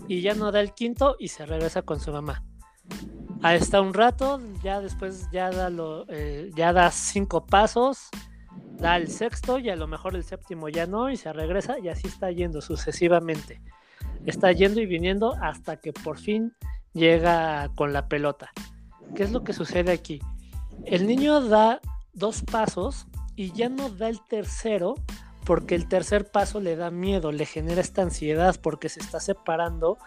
[0.07, 2.43] y ya no da el quinto y se regresa con su mamá.
[3.41, 5.71] Ahí está un rato, ya después ya da,
[6.09, 8.09] eh, ya da cinco pasos,
[8.77, 11.89] da el sexto y a lo mejor el séptimo ya no y se regresa y
[11.89, 13.61] así está yendo sucesivamente.
[14.25, 16.53] Está yendo y viniendo hasta que por fin
[16.93, 18.51] llega con la pelota.
[19.15, 20.21] ¿Qué es lo que sucede aquí?
[20.85, 21.81] El niño da
[22.13, 24.95] dos pasos y ya no da el tercero
[25.45, 29.97] porque el tercer paso le da miedo, le genera esta ansiedad porque se está separando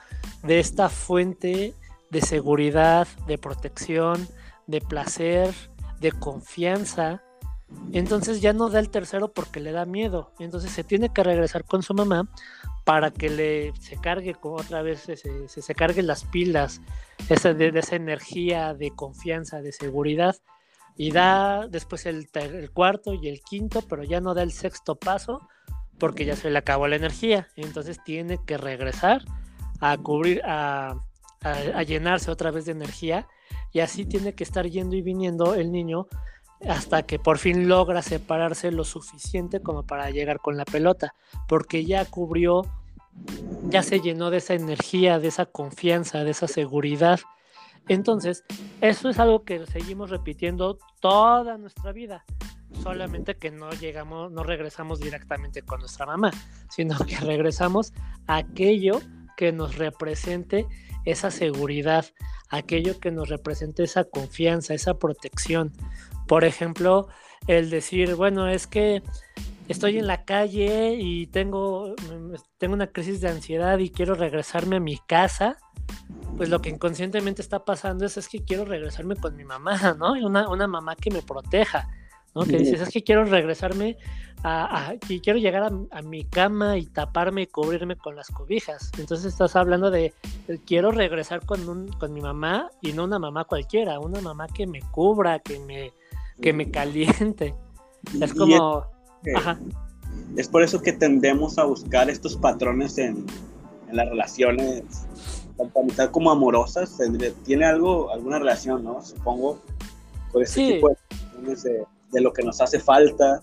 [0.42, 1.74] de esta fuente
[2.10, 4.28] de seguridad, de protección,
[4.66, 5.54] de placer,
[6.00, 7.22] de confianza
[7.92, 10.32] entonces ya no da el tercero porque le da miedo.
[10.38, 12.28] Entonces se tiene que regresar con su mamá
[12.84, 16.80] para que le se cargue otra vez, se, se, cargue las pilas
[17.28, 20.36] esa, de, esa energía de confianza, de seguridad.
[20.96, 24.96] Y da después el, el, cuarto y el quinto, pero ya no da el sexto
[24.96, 25.48] paso
[25.98, 27.48] porque ya se le acabó la energía.
[27.56, 29.22] Entonces tiene que regresar
[29.80, 30.96] a cubrir, a,
[31.40, 33.26] a llenarse otra vez de energía.
[33.72, 36.08] Y así tiene que estar yendo y viniendo el niño
[36.68, 41.14] hasta que por fin logra separarse lo suficiente como para llegar con la pelota,
[41.48, 42.62] porque ya cubrió,
[43.68, 47.20] ya se llenó de esa energía, de esa confianza, de esa seguridad.
[47.88, 48.44] Entonces,
[48.80, 52.24] eso es algo que seguimos repitiendo toda nuestra vida,
[52.82, 56.30] solamente que no llegamos, no regresamos directamente con nuestra mamá,
[56.70, 57.92] sino que regresamos
[58.26, 59.00] a aquello
[59.36, 60.66] que nos represente
[61.04, 62.06] esa seguridad,
[62.48, 65.72] aquello que nos represente esa confianza, esa protección,
[66.32, 67.08] por ejemplo,
[67.46, 69.02] el decir, bueno, es que
[69.68, 71.94] estoy en la calle y tengo,
[72.56, 75.58] tengo una crisis de ansiedad y quiero regresarme a mi casa,
[76.38, 80.12] pues lo que inconscientemente está pasando es, es que quiero regresarme con mi mamá, ¿no?
[80.12, 81.86] Una, una mamá que me proteja,
[82.34, 82.44] ¿no?
[82.44, 83.98] Que dices, es que quiero regresarme
[84.42, 88.90] a, y quiero llegar a, mi cama y taparme y cubrirme con las cobijas.
[88.96, 90.14] Entonces estás hablando de,
[90.64, 94.66] quiero regresar con, un, con mi mamá y no una mamá cualquiera, una mamá que
[94.66, 95.92] me cubra, que me
[96.40, 97.54] que me caliente.
[98.20, 98.86] Es como...
[100.36, 103.24] Es, por eso que tendemos a buscar estos patrones en,
[103.88, 104.82] en las relaciones,
[105.56, 106.98] tanto como amorosas.
[107.44, 109.02] Tiene algo, alguna relación, ¿no?
[109.02, 109.60] Supongo,
[110.32, 113.40] con ese tipo de, de, lo que nos hace falta,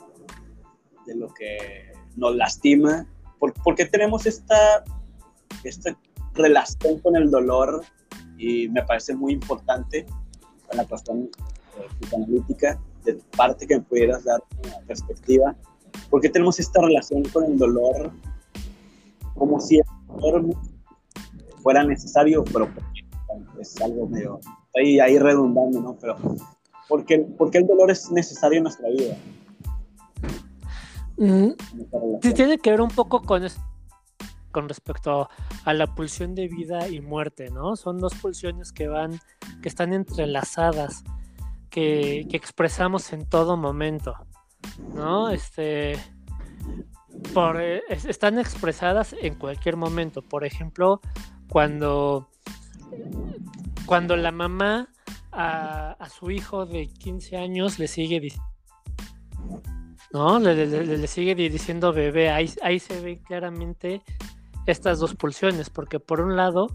[1.06, 3.08] de lo que nos lastima.
[3.40, 4.84] ¿Por, qué tenemos esta,
[5.64, 5.98] esta
[6.34, 7.84] relación con el dolor?
[8.38, 10.06] Y me parece muy importante
[10.68, 11.30] con la cuestión
[11.88, 15.56] psicoanalítica de parte que me pudieras dar una perspectiva,
[16.10, 18.12] porque tenemos esta relación con el dolor
[19.36, 20.46] como si el dolor
[21.62, 22.68] fuera necesario, pero
[23.60, 24.40] es algo medio
[24.76, 25.98] ahí, ahí redundando, ¿no?
[26.00, 26.16] Pero
[26.88, 29.16] porque, porque el dolor es necesario en nuestra vida.
[31.18, 31.52] Mm,
[32.34, 33.44] tiene que ver un poco con
[34.52, 35.30] con respecto
[35.64, 37.76] a la pulsión de vida y muerte, ¿no?
[37.76, 39.20] Son dos pulsiones que van,
[39.62, 41.04] que están entrelazadas,
[41.70, 44.16] que, expresamos en todo momento,
[44.94, 45.30] ¿no?
[45.30, 45.98] Este,
[47.34, 50.22] por, eh, están expresadas en cualquier momento.
[50.22, 51.02] Por ejemplo,
[51.50, 52.30] cuando,
[53.86, 54.90] cuando la mamá
[55.32, 58.50] a, su hijo de 15 años le sigue diciendo
[60.12, 60.40] ¿no?
[60.40, 64.02] Le, sigue diciendo bebé, ahí, ahí se ve claramente
[64.66, 66.68] estas dos pulsiones, porque por un lado,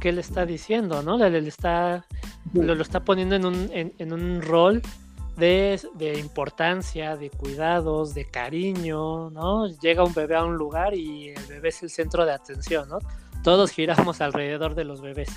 [0.00, 1.02] ¿qué le está diciendo?
[1.02, 1.16] ¿no?
[1.18, 2.06] Le, está,
[2.52, 4.82] lo, lo, está poniendo en un, en, un rol
[5.36, 9.68] de, de, importancia, de cuidados, de cariño, ¿no?
[9.80, 12.98] Llega un bebé a un lugar y el bebé es el centro de atención, ¿no?
[13.44, 15.30] Todos giramos alrededor de los bebés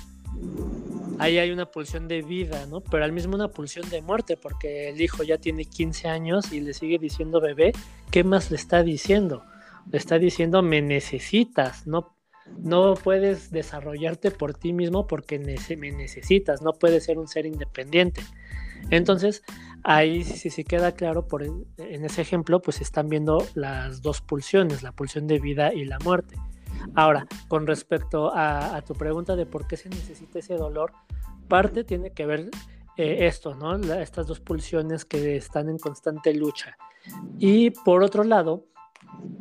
[1.18, 2.80] ahí hay una pulsión de vida, ¿no?
[2.80, 6.60] Pero al mismo una pulsión de muerte, porque el hijo ya tiene 15 años y
[6.60, 7.72] le sigue diciendo bebé,
[8.10, 9.44] ¿qué más le está diciendo?
[9.90, 12.16] Le está diciendo me necesitas, no,
[12.58, 18.22] no puedes desarrollarte por ti mismo porque me necesitas, no puedes ser un ser independiente.
[18.90, 19.42] Entonces,
[19.82, 24.82] ahí sí, sí queda claro, por, en ese ejemplo, pues están viendo las dos pulsiones,
[24.82, 26.36] la pulsión de vida y la muerte.
[26.94, 30.92] Ahora, con respecto a, tu pregunta de por qué se necesita ese dolor,
[31.48, 32.50] parte tiene que ver
[32.96, 33.76] eh, esto, ¿no?
[33.94, 36.76] estas dos pulsiones que están en constante lucha.
[37.38, 38.66] Y por otro lado,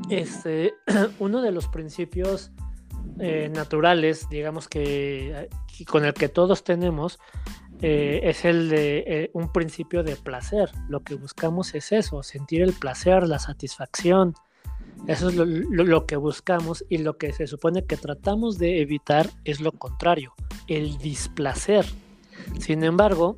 [0.10, 0.74] este,
[1.20, 2.52] uno de los principios
[3.20, 5.50] eh, naturales, digamos que
[5.88, 7.20] con el que todos tenemos,
[7.82, 10.72] eh, es el de un principio de placer.
[10.88, 14.36] Lo que buscamos es eso, sentir el placer, la satisfacción,
[15.08, 19.60] eso es lo, que buscamos y lo que se supone que tratamos de evitar es
[19.60, 20.34] lo contrario,
[20.68, 21.86] el displacer.
[22.60, 23.38] Sin embargo,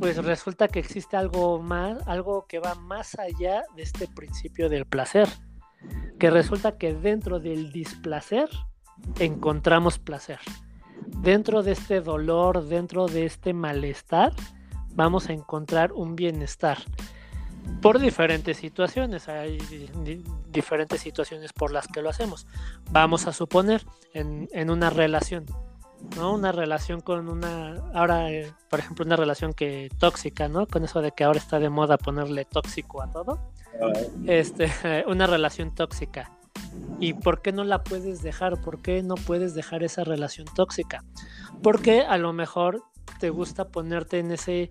[0.00, 4.86] pues resulta que existe algo más, algo que va más allá de este principio del
[4.86, 5.28] placer,
[6.18, 8.48] que resulta que dentro del displacer
[9.18, 10.38] encontramos placer.
[11.06, 14.32] Dentro de este dolor, dentro de este malestar,
[14.90, 16.78] vamos a encontrar un bienestar
[17.80, 19.28] por diferentes situaciones.
[19.28, 19.58] Hay
[20.50, 22.46] diferentes situaciones por las que lo hacemos.
[22.90, 25.46] Vamos a suponer en, una relación,
[26.16, 26.34] ¿no?
[26.34, 30.66] Una relación con una, ahora, eh, por ejemplo, una relación que tóxica, ¿no?
[30.66, 33.50] Con eso de que ahora está de moda ponerle tóxico a todo.
[34.26, 34.70] Este,
[35.06, 36.30] una relación tóxica.
[37.00, 38.60] ¿Y por qué no la puedes dejar?
[38.60, 41.04] ¿Por qué no puedes dejar esa relación tóxica?
[41.62, 42.82] Porque a lo mejor
[43.20, 44.70] te gusta ponerte en ese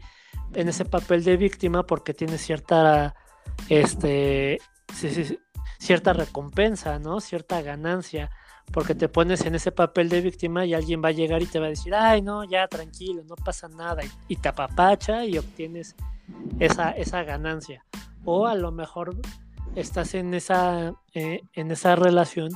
[0.53, 3.15] en ese papel de víctima porque tienes cierta
[3.69, 4.59] este
[5.79, 7.19] cierta recompensa, ¿no?
[7.19, 8.29] Cierta ganancia,
[8.71, 11.59] porque te pones en ese papel de víctima y alguien va a llegar y te
[11.59, 15.95] va a decir, ay, no, ya tranquilo, no pasa nada, y, te apapacha y obtienes
[16.59, 17.85] esa, esa ganancia.
[18.25, 19.15] O a lo mejor
[19.75, 22.49] estás en esa, eh, en esa relación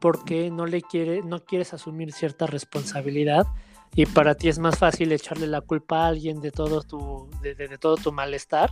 [0.00, 3.46] porque no le quiere, no quieres asumir cierta responsabilidad
[3.94, 7.54] y para ti es más fácil echarle la culpa a alguien de todo tu, de,
[7.78, 8.70] todo tu malestar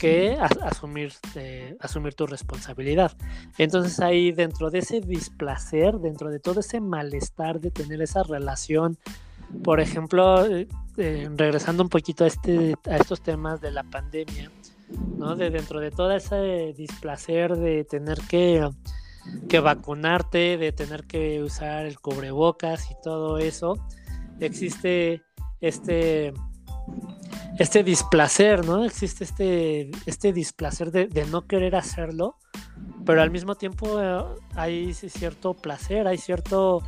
[0.00, 1.12] que asumir,
[1.78, 3.12] asumir tu responsabilidad.
[3.56, 8.98] Entonces ahí dentro de ese displacer, dentro de todo ese malestar de tener esa relación,
[9.62, 14.50] por ejemplo, eh, eh, regresando un poquito a, este, a estos temas de la pandemia.
[15.36, 18.66] De dentro de todo ese displacer de tener que,
[19.46, 23.74] que vacunarte, de tener que usar el cubrebocas y todo eso,
[24.40, 25.22] existe
[25.60, 26.32] este,
[27.58, 28.84] este displacer, ¿no?
[28.84, 32.36] Existe este, este displacer de, no querer hacerlo,
[33.04, 36.82] pero al mismo tiempo eh, hay cierto placer, hay cierto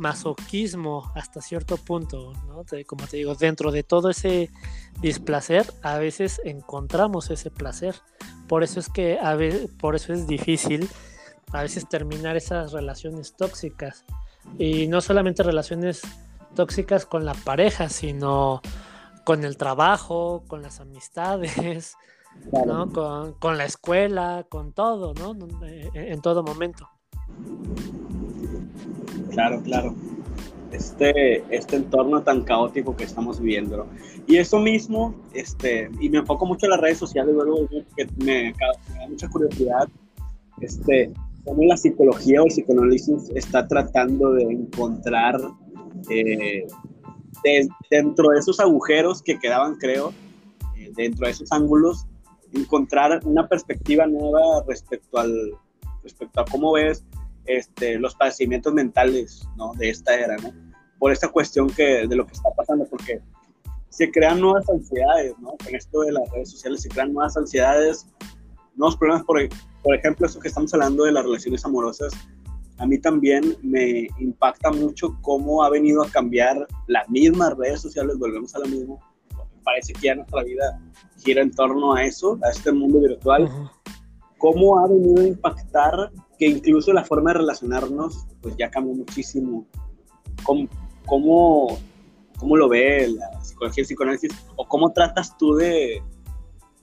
[0.00, 2.64] masoquismo hasta cierto punto, ¿no?
[2.86, 4.50] como te digo, dentro de todo ese
[5.00, 7.94] displacer, a veces encontramos ese placer.
[8.48, 10.88] Por eso es que a veces, por eso es difícil
[11.52, 14.04] a veces terminar esas relaciones tóxicas.
[14.58, 16.02] Y no solamente relaciones
[16.54, 18.62] tóxicas con la pareja, sino
[19.24, 21.96] con el trabajo, con las amistades,
[22.66, 22.90] ¿no?
[23.38, 25.36] con, la escuela, con todo, ¿no?
[25.94, 26.88] En, todo momento.
[29.30, 29.94] Claro, claro.
[30.72, 33.86] Este, este entorno tan caótico que estamos viviendo.
[34.26, 38.52] Y eso mismo, este, y me enfoco mucho en las redes sociales, luego que me,
[38.52, 39.88] da mucha curiosidad,
[40.60, 41.12] este,
[41.44, 45.40] cómo la psicología o el psicoanálisis está tratando de encontrar
[46.08, 46.66] eh,
[47.90, 50.12] dentro de esos agujeros que quedaban, creo,
[50.76, 52.06] eh, dentro de esos ángulos,
[52.52, 55.52] encontrar una perspectiva nueva respecto, al,
[56.02, 57.04] respecto a cómo ves
[57.46, 59.72] este, los padecimientos mentales ¿no?
[59.74, 60.52] de esta era, ¿no?
[60.98, 63.20] por esta cuestión que, de lo que está pasando, porque
[63.88, 65.56] se crean nuevas ansiedades, ¿no?
[65.64, 68.06] Con esto de las redes sociales se crean nuevas ansiedades,
[68.76, 69.40] nuevos problemas por,
[69.82, 72.12] por ejemplo, eso que estamos hablando de las relaciones amorosas,
[72.80, 78.18] a mí también me impacta mucho cómo ha venido a cambiar las mismas redes sociales,
[78.18, 78.98] volvemos a lo mismo.
[79.64, 80.80] Parece que ya nuestra vida
[81.18, 83.50] gira en torno a eso, a este mundo virtual.
[84.38, 86.10] Cómo ha venido a impactar
[86.40, 89.66] que incluso la forma de relacionarnos, pues ya cambió muchísimo.
[90.42, 90.68] ¿Cómo,
[91.04, 91.78] cómo,
[92.38, 94.32] cómo lo ve la psicología, el psicoanálisis?
[94.56, 96.02] ¿O cómo tratas tú de,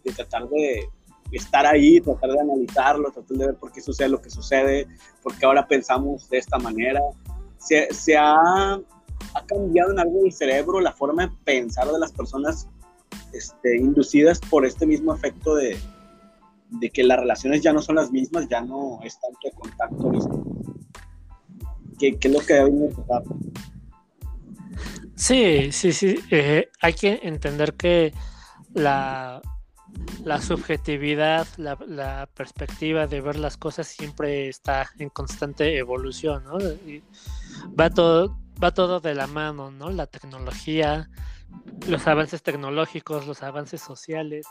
[0.04, 0.88] de tratar de
[1.32, 4.88] estar ahí, tratar de analizarlo, tratar de ver por qué sucede lo que sucede,
[5.24, 7.02] porque ahora pensamos de esta manera.
[7.58, 12.12] Se, se ha, ha, cambiado en algo el cerebro la forma de pensar de las
[12.12, 12.68] personas
[13.34, 15.80] este, inducidas por este mismo efecto de,
[16.70, 20.12] de, que las relaciones ya no son las mismas, ya no es tanto de contacto.
[22.00, 23.24] ¿Qué, qué es lo que debe empezar?
[25.16, 26.16] Sí, sí, sí.
[26.30, 28.14] Eh, hay que entender que
[28.74, 29.42] la,
[30.24, 36.58] la subjetividad, la, perspectiva de ver las cosas siempre está en constante evolución, ¿no?
[37.80, 39.90] va todo, va todo de la mano, ¿no?
[39.90, 41.10] La tecnología,
[41.88, 44.46] los avances tecnológicos, los avances sociales,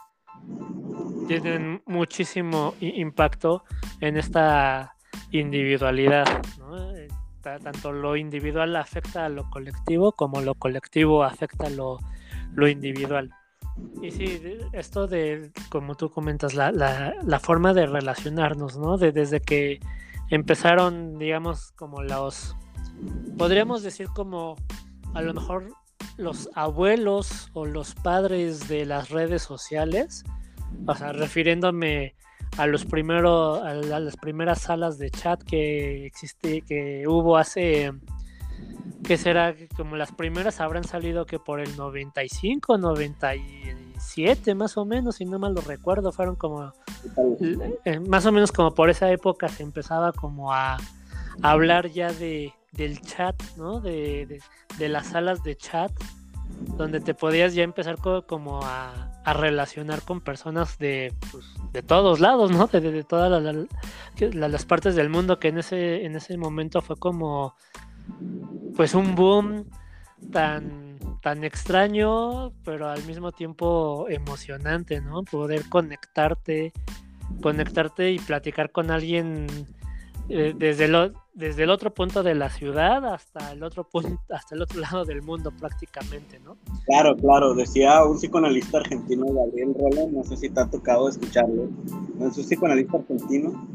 [1.27, 3.65] tienen muchísimo impacto
[4.01, 4.95] en esta
[5.31, 6.27] individualidad,
[6.59, 6.93] ¿no?
[7.43, 11.99] Tanto lo individual afecta a lo colectivo como lo colectivo afecta a lo,
[12.55, 13.31] lo individual.
[14.03, 14.41] Y sí,
[14.73, 18.97] esto de, como tú comentas, la, la, forma de relacionarnos, ¿no?
[18.97, 19.81] De, desde que
[20.31, 22.57] empezaron, digamos, como los,
[23.37, 24.57] podríamos decir como
[25.15, 25.69] a lo mejor
[26.17, 30.25] los abuelos o los padres de las redes sociales,
[30.87, 32.15] o sea, refiriéndome
[32.57, 37.93] a los primeros, a las primeras salas de chat que existe, que hubo hace
[39.05, 45.17] que será como las primeras habrán salido que por el 95, 97 más o menos,
[45.17, 46.73] si no mal lo recuerdo, fueron como
[47.85, 50.79] eh, más o menos como por esa época se empezaba como a,
[51.43, 53.81] hablar ya de del chat, ¿no?
[53.81, 54.41] De,
[54.79, 55.91] de, las salas de chat
[56.77, 57.97] donde te podías ya empezar
[58.27, 62.67] como a, a, relacionar con personas de, pues, de todos lados, ¿no?
[62.67, 63.67] De, todas las,
[64.35, 67.55] las, partes del mundo que en ese, en ese momento fue como
[68.77, 69.65] pues un boom
[70.33, 75.23] tan, tan extraño, pero al mismo tiempo emocionante, ¿no?
[75.25, 76.73] Poder conectarte,
[77.43, 79.47] conectarte y platicar con alguien
[80.29, 84.55] eh, desde, lo, desde el otro punto de la ciudad hasta el otro punto, hasta
[84.55, 86.57] el otro lado del mundo prácticamente, ¿no?
[86.87, 91.69] Claro, claro, decía un psicoanalista argentino, Gabriel Roland, no sé si te ha tocado escucharlo,
[92.21, 93.69] es un psicoanalista argentino,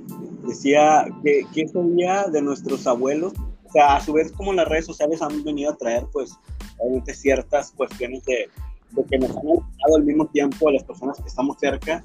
[0.47, 3.34] decía que, que día de nuestros abuelos
[3.64, 6.38] o sea, a su vez como las redes sociales han venido a traer pues
[6.80, 8.49] obviamente ciertas cuestiones de,
[8.89, 12.03] de que nos han dado al mismo tiempo a las personas que estamos cerca,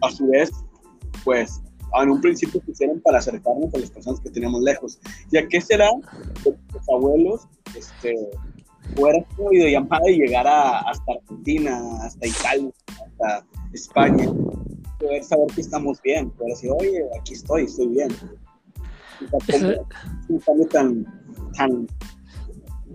[0.00, 0.50] a su vez
[1.22, 1.61] pues
[2.00, 4.98] en un principio quisieron para acercarnos a las personas que teníamos lejos.
[5.30, 5.90] ¿Y a qué será
[6.42, 8.14] que los abuelos este,
[8.96, 14.26] fueran una videollamada y llegara hasta Argentina, hasta Italia, hasta España?
[14.98, 18.10] Poder saber que estamos bien, poder decir, oye, aquí estoy, estoy bien
[20.28, 21.06] un cambio tan,
[21.56, 21.86] tan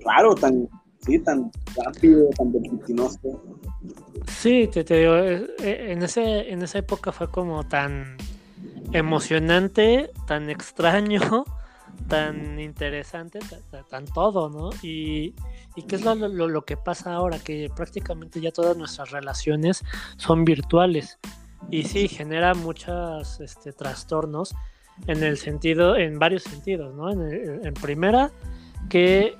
[0.05, 0.67] raro, tan,
[1.05, 3.19] sí, tan rápido, tan vertiginoso.
[4.27, 8.17] Sí, te, te digo, eh, en, ese, en esa época fue como tan
[8.91, 11.45] emocionante, tan extraño,
[12.07, 13.39] tan interesante,
[13.89, 14.69] tan, todo, ¿no?
[14.81, 15.33] Y,
[15.75, 19.83] y qué es lo, lo, lo, que pasa ahora, que prácticamente ya todas nuestras relaciones
[20.17, 21.19] son virtuales.
[21.69, 24.55] Y sí, genera muchos este, trastornos
[25.05, 27.11] en el sentido, en varios sentidos, ¿no?
[27.11, 28.31] En, primera,
[28.89, 29.37] que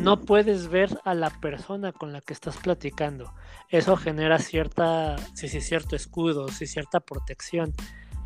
[0.00, 3.34] no puedes ver a la persona con la que estás platicando.
[3.68, 7.74] Eso genera cierta, sí, sí, cierto escudo, sí, cierta protección.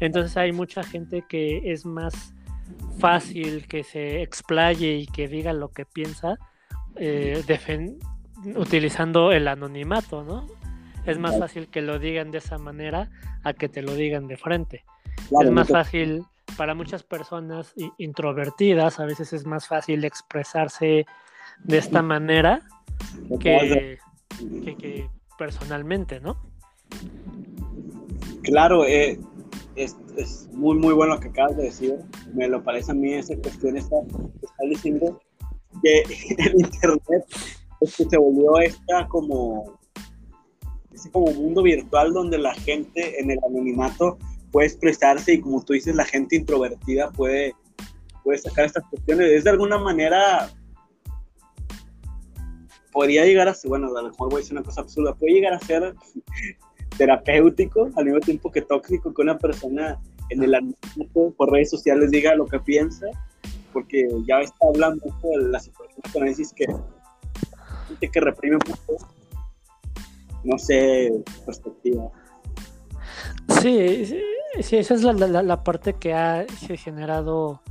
[0.01, 2.35] Entonces hay mucha gente que es más
[2.99, 6.39] fácil que se explaye y que diga lo que piensa
[6.97, 7.43] eh,
[8.57, 10.47] utilizando el anonimato, ¿no?
[11.07, 13.11] Es más fácil que lo digan de esa manera
[13.43, 14.85] a que te lo digan de frente
[15.41, 16.25] es más fácil
[16.57, 21.07] para muchas personas introvertidas, a veces es más fácil expresarse
[21.63, 22.63] de esta manera
[23.39, 23.99] que,
[25.39, 26.37] personalmente, ¿no?
[28.43, 29.19] Claro, eh,
[29.77, 29.97] es,
[30.53, 31.97] muy, muy bueno lo que acabas de decir.
[32.35, 33.97] Me lo parece a mí esa cuestión está,
[34.43, 35.21] está diciendo
[35.83, 36.03] que
[36.39, 37.25] el Internet
[37.81, 39.79] es que se volvió esta como,
[41.12, 44.18] como mundo virtual donde la gente en el anonimato
[44.51, 47.55] puede expresarse y como tú dices, la gente introvertida puede,
[48.25, 49.31] puede sacar estas cuestiones.
[49.31, 50.51] Es de alguna manera,
[52.93, 55.35] podría llegar a ser, bueno, a lo mejor voy a decir una cosa absurda, puede
[55.35, 55.95] llegar a ser
[57.01, 59.99] terapéutico, al mismo tiempo que tóxico, que una persona
[60.29, 63.07] en el anonimato por redes sociales diga lo que piensa,
[63.73, 66.67] porque ya está hablando de la situación análisis que
[67.89, 68.59] gente que reprime
[70.45, 71.11] no sé,
[71.47, 72.11] perspectiva.
[73.63, 74.05] Sí,
[74.61, 76.45] sí, esa es la, la, parte que ha
[76.77, 77.63] generado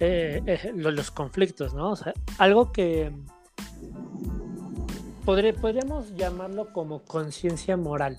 [0.00, 1.90] eh, eh, los, conflictos, ¿no?
[1.90, 3.12] O sea, algo que
[5.26, 8.16] podríamos llamarlo como conciencia moral.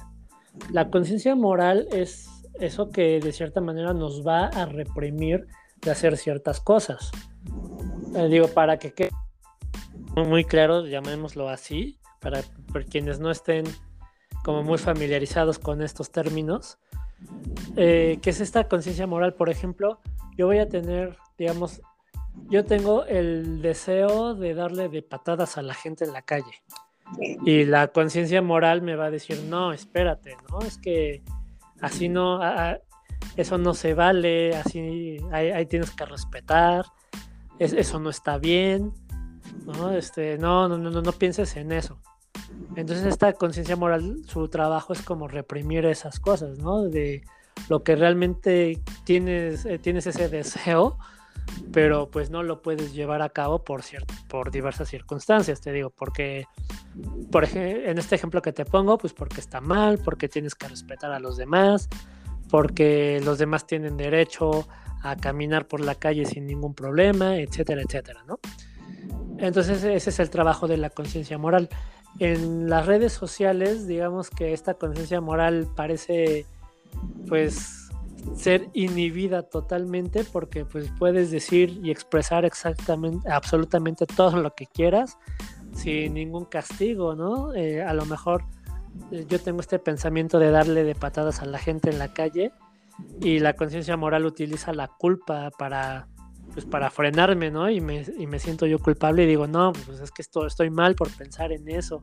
[0.72, 2.28] La conciencia moral es
[2.60, 5.48] eso que de cierta manera nos va a reprimir
[5.82, 7.12] de hacer ciertas cosas.
[8.16, 9.10] Eh, digo, para que quede
[10.16, 12.42] muy claro, llamémoslo así, para,
[12.90, 13.66] quienes no estén
[14.44, 16.80] como muy familiarizados con estos términos,
[17.76, 20.00] eh, es esta conciencia moral, por ejemplo,
[20.38, 21.82] yo voy a tener, digamos,
[22.50, 26.64] yo tengo el deseo de darle de patadas a la gente en la calle.
[27.46, 30.60] Y la conciencia moral me va a decir, no, espérate, ¿no?
[30.60, 31.24] Es que
[31.82, 32.40] así no,
[33.36, 36.86] eso no se vale, así ahí, tienes que respetar,
[37.58, 38.94] eso no está bien,
[39.66, 39.92] ¿no?
[39.92, 42.00] Este, no, no, no, no pienses en eso.
[42.76, 46.84] Entonces esta conciencia moral, su trabajo es como reprimir esas cosas, ¿no?
[46.84, 47.24] De
[47.68, 50.98] lo que realmente tienes, eh, tienes ese deseo,
[51.72, 55.90] pero pues no lo puedes llevar a cabo por, cierto, por diversas circunstancias, te digo,
[55.90, 56.46] porque,
[57.32, 61.12] por en este ejemplo que te pongo, pues porque está mal, porque tienes que respetar
[61.12, 61.90] a los demás,
[62.50, 64.68] porque los demás tienen derecho
[65.02, 68.40] a caminar por la calle sin ningún problema, etcétera, etcétera, ¿no?
[69.38, 71.70] Entonces ese es el trabajo de la conciencia moral.
[72.18, 76.46] En las redes sociales, digamos que esta conciencia moral parece,
[77.28, 77.79] pues,
[78.36, 85.18] ser inhibida totalmente porque pues puedes decir y expresar exactamente, absolutamente todo lo que quieras
[85.74, 87.54] sin ningún castigo, ¿no?
[87.54, 88.44] Eh, a lo mejor
[89.12, 92.52] eh, yo tengo este pensamiento de darle de patadas a la gente en la calle
[93.22, 96.08] y la conciencia moral utiliza la culpa para
[96.54, 97.70] pues para frenarme, ¿no?
[97.70, 100.70] Y me, y me siento yo culpable y digo, no, pues es que esto, estoy
[100.70, 102.02] mal por pensar en eso.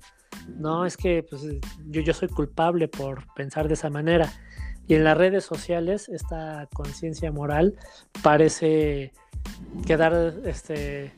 [0.48, 1.42] No, es que pues,
[1.86, 4.32] yo, yo soy culpable por pensar de esa manera.
[4.88, 7.74] Y en las redes sociales esta conciencia moral
[8.22, 9.12] parece
[9.86, 11.12] quedar este,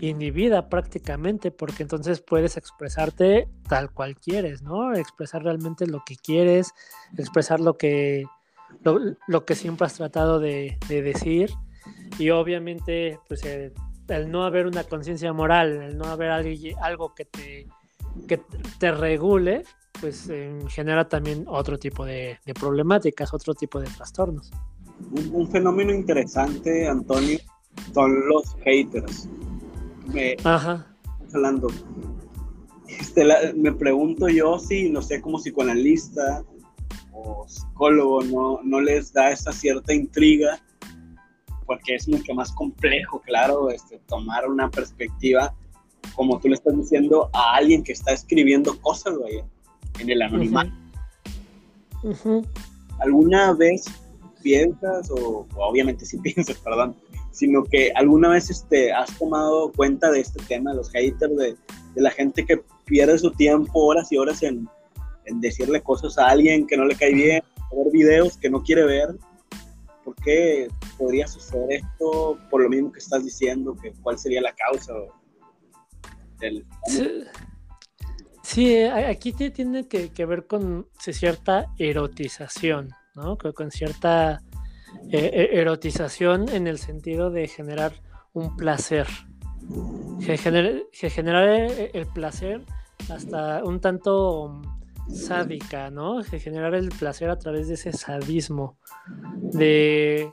[0.00, 4.94] inhibida prácticamente, porque entonces puedes expresarte tal cual quieres, ¿no?
[4.94, 6.74] Expresar realmente lo que quieres,
[7.16, 8.24] expresar lo que,
[8.82, 11.50] lo, que siempre has tratado de, decir.
[12.18, 13.72] Y obviamente, pues el,
[14.30, 17.66] no haber una conciencia moral, el no haber algo que te,
[18.26, 18.40] que
[18.78, 19.64] te regule,
[20.00, 20.30] pues
[20.68, 24.50] genera también otro tipo de, problemáticas, otro tipo de trastornos.
[25.32, 27.38] Un, fenómeno interesante, Antonio,
[27.94, 29.28] son los haters.
[30.06, 30.86] Me, Ajá.
[31.32, 31.68] Hablando.
[32.88, 33.24] Este,
[33.54, 36.42] me pregunto yo si, no sé, como psicoanalista
[37.12, 40.60] o psicólogo, no, no les da esa cierta intriga,
[41.66, 45.54] porque es mucho más complejo, claro, este, tomar una perspectiva,
[46.14, 49.44] como tú le estás diciendo, a alguien que está escribiendo cosas, vaya
[49.98, 50.72] en el anonimato.
[53.00, 53.84] ¿Alguna vez
[54.42, 56.96] piensas, o, obviamente sí piensas, perdón,
[57.30, 61.56] sino que alguna vez este, has tomado cuenta de este tema, de los haters, de,
[61.94, 64.68] la gente que pierde su tiempo horas y horas en,
[65.40, 67.42] decirle cosas a alguien que no le cae bien,
[67.72, 69.08] ver videos que no quiere ver?
[70.04, 73.76] ¿Por qué podría suceder esto por lo mismo que estás diciendo?
[73.76, 74.94] Que, ¿Cuál sería la causa
[76.40, 76.64] del...
[76.86, 77.24] Sí,
[79.06, 83.36] aquí tiene que, ver con cierta erotización, ¿no?
[83.36, 84.40] Con cierta
[85.10, 87.92] eh, e, erotización en el sentido de generar
[88.32, 89.06] un placer.
[90.20, 92.64] generar eh, el placer
[93.10, 94.62] hasta un tanto
[95.12, 96.22] sádica, ¿no?
[96.22, 98.78] Generar el placer a través de ese sadismo,
[99.36, 100.32] de,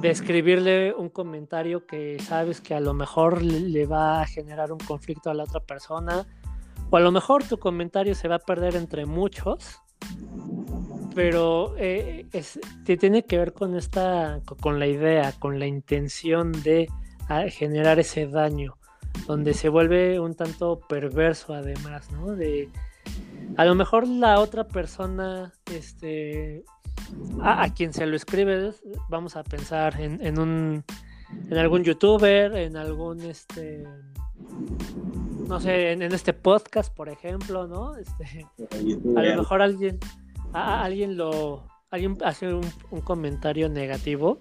[0.00, 4.78] de escribirle un comentario que sabes que a lo mejor le va a generar un
[4.78, 6.26] conflicto a la otra persona
[6.90, 9.80] o a lo mejor tu comentario se va a perder entre muchos,
[11.14, 12.26] pero eh,
[12.84, 16.88] tiene que ver con esta, con la idea, con la intención de
[17.28, 18.76] ah, generar ese daño,
[19.26, 22.32] donde se vuelve un tanto perverso además, ¿no?
[22.34, 22.68] De
[23.56, 26.64] a lo mejor la otra persona, este,
[27.40, 28.72] a, quien se lo escribe,
[29.08, 30.84] vamos a pensar en, en un,
[31.50, 33.84] en algún youtuber, en algún, este,
[35.48, 37.96] no sé, en, este podcast, por ejemplo, ¿no?
[37.96, 38.46] Este,
[39.16, 39.98] a lo mejor alguien,
[40.52, 42.64] alguien lo, alguien hace un,
[43.02, 44.38] comentario negativo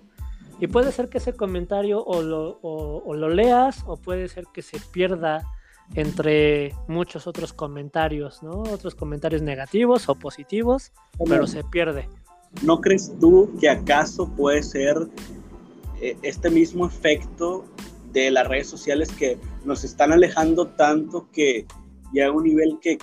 [0.60, 4.62] y puede ser que ese comentario o lo, o, lo leas o puede ser que
[4.62, 5.45] se pierda
[5.95, 8.62] entre muchos otros comentarios, ¿no?
[8.62, 10.91] Otros comentarios negativos o positivos,
[11.28, 12.08] pero se pierde.
[12.62, 14.95] ¿No crees tú que acaso puede ser
[16.01, 17.66] eh, este mismo efecto
[18.14, 21.66] de las redes sociales que nos están alejando tanto que
[22.14, 22.97] llega a un nivel que,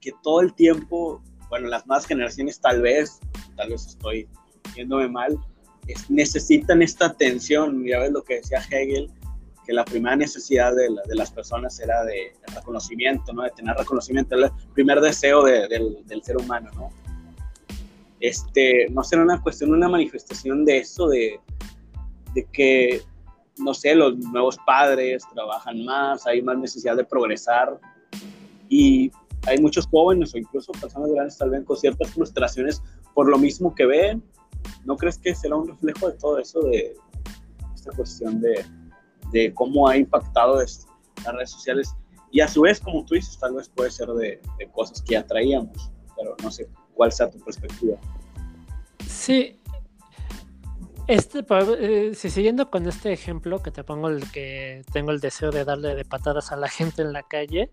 [0.00, 3.20] que todo el tiempo, bueno, las más generaciones tal vez,
[3.56, 4.28] tal vez estoy
[4.74, 5.38] viéndome mal,
[6.08, 9.10] necesitan esta atención, ya ves lo que decía Hegel,
[9.64, 13.42] que la primera necesidad de, las personas era de, reconocimiento, ¿no?
[13.42, 16.90] De tener reconocimiento, el primer deseo del, ser humano, ¿no?
[18.20, 21.40] Este, no será una cuestión, una manifestación de eso, de,
[22.32, 23.02] de que,
[23.58, 27.78] no sé, los nuevos padres trabajan más, hay más necesidad de progresar
[28.68, 29.10] y
[29.46, 32.82] hay muchos jóvenes o incluso personas grandes tal vez con ciertas frustraciones
[33.14, 34.22] por lo mismo que ven.
[34.84, 36.96] ¿No crees que será un reflejo de todo eso, de
[37.74, 38.64] esta cuestión de,
[39.32, 40.86] de cómo ha impactado las
[41.24, 41.94] redes sociales.
[42.30, 44.40] Y a su vez, como tú dices, tal vez puede ser de,
[44.72, 47.96] cosas que ya traíamos, pero no sé cuál sea tu perspectiva.
[49.06, 49.58] Sí,
[51.06, 55.50] este, eh, si siguiendo con este ejemplo que te pongo, el que tengo el deseo
[55.50, 57.70] de darle de patadas a la gente en la calle,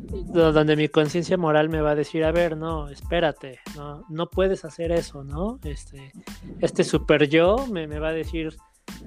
[0.00, 3.60] donde mi conciencia moral me va a decir, a ver, no, espérate,
[4.08, 5.58] no, puedes hacer eso, ¿no?
[5.64, 6.12] Este,
[6.60, 8.56] este super yo me va a decir,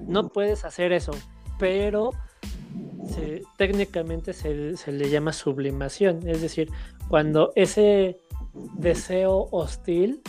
[0.06, 1.12] no puedes hacer eso,
[1.58, 2.12] pero
[3.56, 6.70] técnicamente se, le llama sublimación, es decir,
[7.08, 8.20] cuando ese
[8.74, 10.22] deseo hostil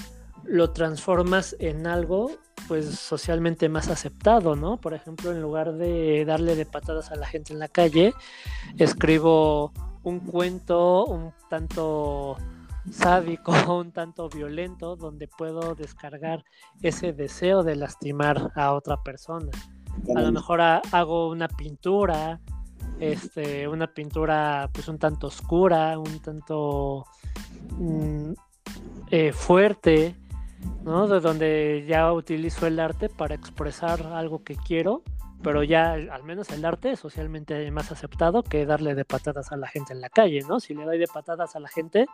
[0.44, 2.32] lo transformas en algo
[2.68, 4.78] pues socialmente más aceptado, ¿no?
[4.78, 8.14] Por ejemplo, en lugar de darle de patadas a la gente en la calle,
[8.78, 9.72] escribo
[10.04, 12.38] un cuento un tanto
[12.92, 16.44] sádico, un tanto violento, donde puedo descargar
[16.82, 19.52] ese deseo de lastimar a otra persona
[20.16, 22.40] a lo mejor hago una pintura,
[23.00, 27.06] este, una pintura pues un tanto oscura, un tanto
[27.78, 28.34] mm,
[29.12, 30.16] eh, fuerte,
[30.84, 31.08] ¿no?
[31.08, 35.04] De donde ya utilizo el arte para expresar algo que quiero,
[35.42, 39.58] pero ya al menos el arte es socialmente más aceptado que darle de patadas a
[39.58, 40.60] la gente en la calle, ¿no?
[40.60, 42.06] Si le doy de patadas a la gente,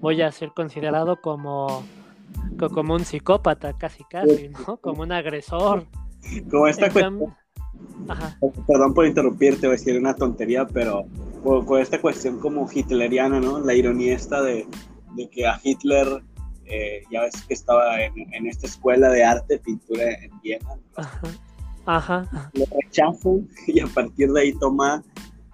[0.00, 1.82] voy a ser considerado como,
[2.72, 4.78] como un psicópata, casi casi, ¿no?
[4.78, 5.86] Como un agresor.
[6.50, 7.34] Como esta cuestión.
[8.66, 11.04] Perdón por interrumpirte, voy a decir una tontería, pero
[11.42, 13.60] por, esta cuestión como hitleriana, ¿no?
[13.60, 14.66] La ironía esta de,
[15.30, 16.22] que a Hitler,
[16.70, 20.76] eh, ya ves que estaba en, esta escuela de arte, pintura en Viena.
[21.86, 22.50] Ajá.
[22.52, 25.02] Lo rechazan y a partir de ahí toma,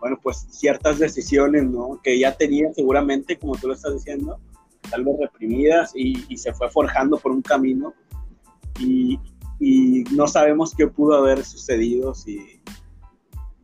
[0.01, 2.01] bueno, pues ciertas decisiones, ¿no?
[2.03, 4.39] Que ya tenía seguramente, como tú lo estás diciendo,
[4.91, 7.95] tal vez reprimidas y, y se fue forjando por un camino.
[8.79, 9.19] Y,
[9.59, 12.61] y no sabemos qué pudo haber sucedido si,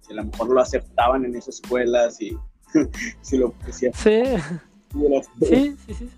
[0.00, 2.36] si a lo mejor lo aceptaban en esa escuela, si,
[3.20, 3.98] si lo pusieron.
[3.98, 4.22] Sí.
[5.40, 6.11] sí, sí, sí.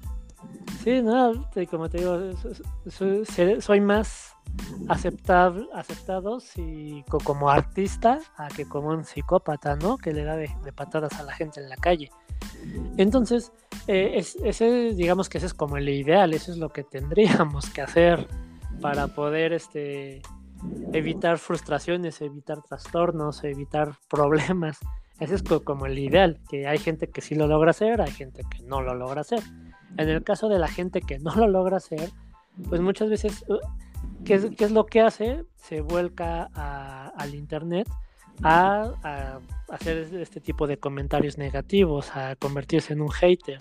[0.85, 2.18] Sí, no, como te digo,
[2.91, 4.37] soy, más
[4.91, 9.97] aceptable, aceptado si, como artista a que como un psicópata, ¿no?
[9.97, 12.11] Que le da de, patadas a la gente en la calle.
[12.99, 13.51] Entonces,
[13.87, 17.80] eh, ese, digamos que ese es como el ideal, eso es lo que tendríamos que
[17.80, 18.28] hacer
[18.82, 20.20] para poder este,
[20.93, 24.80] evitar frustraciones, evitar trastornos, evitar problemas.
[25.18, 28.43] Ese es como el ideal, que hay gente que sí lo logra hacer, hay gente
[28.51, 29.41] que no lo logra hacer.
[29.97, 32.11] En el caso de la gente que no lo logra hacer,
[32.68, 33.59] pues muchas veces, uh,
[34.24, 35.45] ¿qué es, qué es lo que hace?
[35.57, 36.51] Se vuelca
[37.16, 37.88] al Internet
[38.42, 39.40] a, a,
[39.72, 43.59] hacer este tipo de comentarios negativos, a convertirse en un hater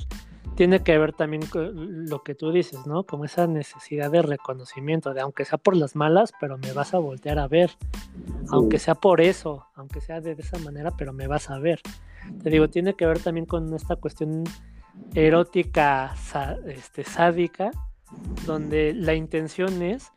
[0.56, 3.04] tiene que ver también con lo que tú dices, ¿no?
[3.04, 7.00] Como esa necesidad de reconocimiento, de aunque sea por las malas, pero me vas a
[7.00, 7.72] voltear a ver.
[8.50, 11.82] Aunque sea por eso, aunque sea de esa manera, pero me vas a ver.
[12.44, 14.44] Te digo, tiene que ver también con esta cuestión
[15.14, 16.16] erótica,
[16.68, 17.72] este, sádica,
[18.46, 20.12] donde la intención es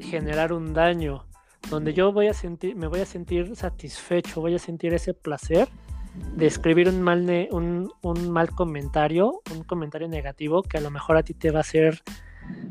[0.00, 1.26] generar un daño,
[1.70, 5.68] donde yo voy a sentir, me voy a sentir satisfecho, voy a sentir ese placer
[6.36, 11.16] de escribir un mal, un, un, mal comentario, un comentario negativo que a lo mejor
[11.16, 12.02] a ti te va a hacer,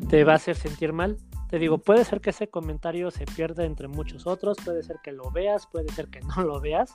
[0.09, 1.17] te va a hacer sentir mal.
[1.49, 5.13] Te digo, puede ser que ese comentario se pierda entre muchos otros, puede ser que
[5.13, 6.93] lo veas, puede ser que no lo veas,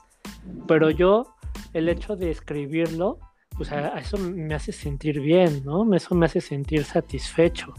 [0.67, 1.35] pero yo,
[1.73, 3.19] el hecho de escribirlo,
[3.57, 5.93] pues a, eso me hace sentir bien, ¿no?
[5.93, 7.73] Eso me hace sentir satisfecho.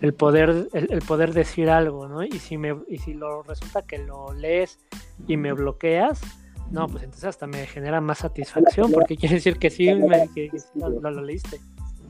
[0.00, 2.22] El poder, el, poder decir algo, ¿no?
[2.22, 4.78] Y si me, y si lo resulta que lo lees
[5.26, 6.20] y me bloqueas,
[6.70, 9.86] no, pues entonces hasta me genera más satisfacción porque quiere decir que sí,
[10.34, 11.60] que, lo, leíste.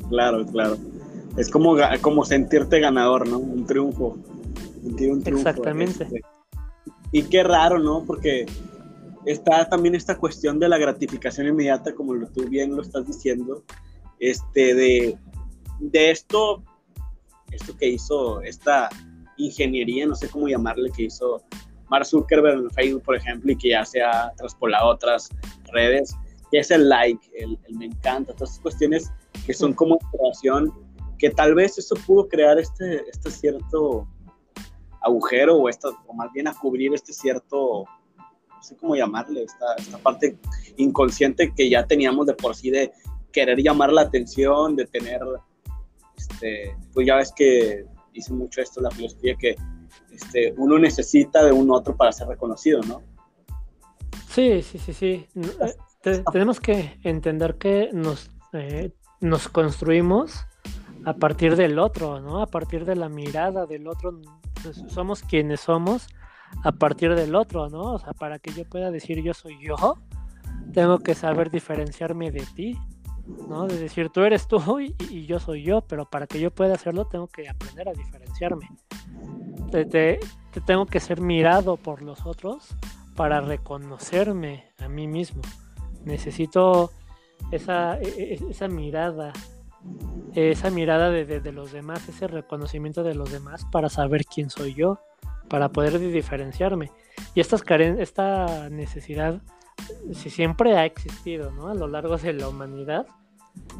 [0.09, 0.76] Claro, claro.
[1.36, 3.38] Es como, como sentirte ganador, ¿no?
[3.38, 4.16] Un triunfo.
[4.82, 5.48] Sentir un triunfo.
[5.48, 6.04] Exactamente.
[6.04, 6.20] Este.
[7.12, 8.04] Y qué raro, ¿no?
[8.04, 8.46] Porque
[9.27, 13.62] está también esta cuestión de la gratificación inmediata, como lo, tú bien lo estás diciendo,
[14.18, 15.18] este, de,
[15.81, 16.62] de esto,
[17.51, 18.89] esto que hizo esta
[19.37, 21.43] ingeniería, no sé cómo llamarle, que hizo
[21.91, 25.29] Mark Zuckerberg en Facebook, por ejemplo, y que ya se ha traspolado a otras
[25.72, 26.14] redes,
[26.51, 29.12] que es el like, el, el me encanta, todas esas cuestiones
[29.45, 30.72] que son como creación,
[31.18, 34.07] que tal vez eso pudo crear este, este cierto
[35.03, 37.85] agujero o, esta, o más bien a cubrir este cierto,
[38.57, 40.38] no sé cómo llamarle, esta, esta parte
[40.76, 42.92] inconsciente que ya teníamos de por sí de
[43.32, 45.20] querer llamar la atención, de tener,
[46.16, 49.57] este, pues ya ves que dice mucho esto la filosofía que
[50.11, 53.02] este, uno necesita de un otro para ser reconocido, ¿no?
[54.28, 55.26] Sí, sí, sí, sí.
[56.04, 60.46] Eh, tenemos que entender que nos, eh, nos construimos
[61.04, 62.42] a partir del otro, ¿no?
[62.42, 64.20] A partir de la mirada del otro.
[64.88, 66.09] Somos quienes somos
[66.62, 67.94] a partir del otro, ¿no?
[67.94, 69.99] O sea, para que yo pueda decir yo soy yo,
[70.72, 72.78] tengo que saber diferenciarme de ti,
[73.49, 73.66] ¿no?
[73.66, 77.07] De decir tú eres tú y, yo soy yo, pero para que yo pueda hacerlo
[77.07, 78.68] tengo que aprender a diferenciarme.
[79.70, 80.20] Te,
[80.64, 82.76] tengo que ser mirado por los otros
[83.14, 85.42] para reconocerme a mí mismo.
[86.05, 86.92] Necesito
[87.51, 89.32] esa, e, e, esa mirada,
[90.34, 95.01] esa mirada de, los demás, ese reconocimiento de los demás para saber quién soy yo,
[95.49, 96.90] para poder diferenciarme.
[97.34, 99.40] Y esta necesidad
[100.12, 101.51] si siempre ha existido.
[101.68, 103.07] A lo largo de la humanidad,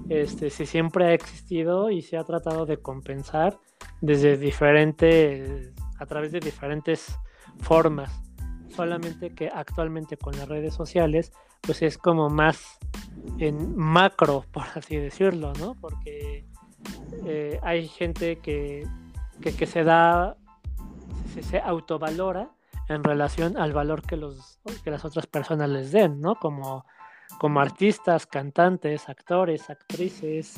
[0.08, 3.58] este, si siempre ha existido y se ha tratado de compensar
[4.00, 7.18] desde diferentes, a través de diferentes
[7.58, 8.22] formas.
[8.68, 12.78] Solamente que actualmente con las redes sociales, pues es como más
[13.38, 15.74] en macro, por así decirlo, ¿no?
[15.80, 16.44] Porque
[17.24, 18.86] eh, hay gente que,
[19.40, 20.36] que, se da,
[21.43, 22.51] se, autovalora
[22.89, 26.37] en relación al valor que, los, que las otras personas les den, ¿no?
[26.37, 26.84] Como,
[27.39, 30.55] como artistas, cantantes, actores, actrices,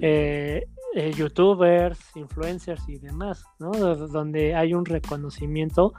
[0.00, 3.70] eh, eh, youtubers, influencers y demás, ¿no?
[3.72, 5.94] Donde hay un reconocimiento,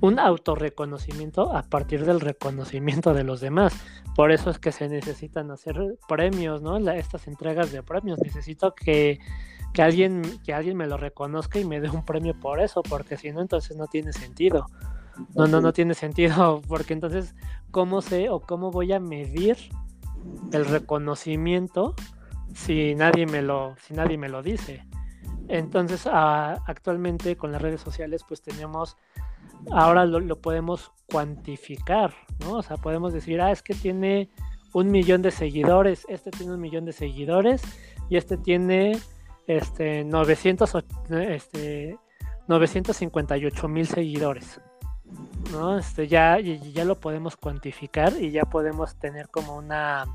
[0.00, 3.74] un autorreconocimiento a partir del reconocimiento de los demás.
[4.14, 5.76] Por eso es que se necesitan hacer
[6.08, 6.76] premios, ¿no?
[6.90, 8.20] estas entregas de premios.
[8.20, 9.18] Necesito que,
[9.74, 13.16] que, alguien, que alguien me lo reconozca y me dé un premio por eso, porque
[13.16, 14.66] si no, entonces no tiene sentido.
[15.34, 17.34] No, no, no tiene sentido, porque entonces,
[17.70, 19.56] ¿cómo sé o cómo voy a medir
[20.52, 21.94] el reconocimiento
[22.54, 24.86] si nadie me lo, si nadie me lo dice?
[25.48, 28.96] Entonces, actualmente con las redes sociales, pues tenemos,
[29.72, 32.58] ahora lo, podemos cuantificar, ¿no?
[32.58, 34.30] O sea, podemos decir, ah, es que tiene
[34.72, 37.62] un millón de seguidores, este tiene un millón de seguidores
[38.08, 38.98] y este tiene
[39.46, 40.74] este, 900,
[41.10, 41.98] este,
[42.48, 44.60] 958 mil seguidores.
[45.52, 45.78] ¿no?
[45.78, 50.06] Este, ya, ya lo podemos cuantificar y ya podemos tener como una,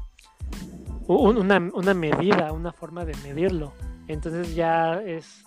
[1.08, 3.74] una, medida, una forma de medirlo.
[4.08, 5.44] Entonces ya es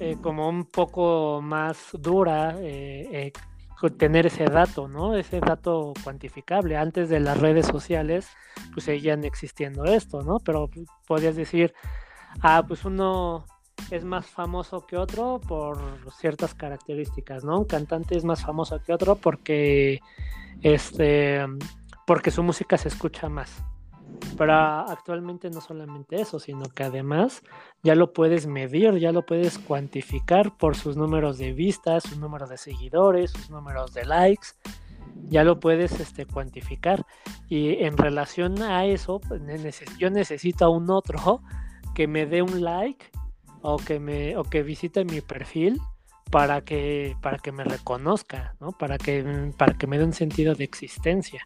[0.00, 3.32] eh, como un poco más dura eh,
[3.80, 5.16] eh, tener ese dato, ¿no?
[5.16, 6.76] Ese dato cuantificable.
[6.76, 8.28] Antes de las redes sociales,
[8.72, 10.38] pues seguían existiendo esto, ¿no?
[10.40, 10.68] Pero
[11.06, 11.72] podías decir,
[12.42, 13.44] ah, pues uno
[13.90, 15.78] es más famoso que otro por
[16.12, 17.60] ciertas características, ¿no?
[17.60, 20.00] Un cantante es más famoso que otro porque
[20.62, 21.44] este
[22.06, 23.62] porque su música se escucha más.
[24.36, 27.42] Pero actualmente no solamente eso, sino que además
[27.82, 32.48] ya lo puedes medir, ya lo puedes cuantificar por sus números de vistas, sus números
[32.48, 34.48] de seguidores, sus números de likes,
[35.28, 37.04] ya lo puedes este, cuantificar.
[37.48, 39.42] Y en relación a eso, pues,
[39.98, 41.42] yo necesito a un otro
[41.94, 43.06] que me dé un like
[43.62, 45.80] o que me o que visite mi perfil
[46.30, 48.72] para que para que me reconozca ¿no?
[48.72, 51.44] para que para que me dé un sentido de existencia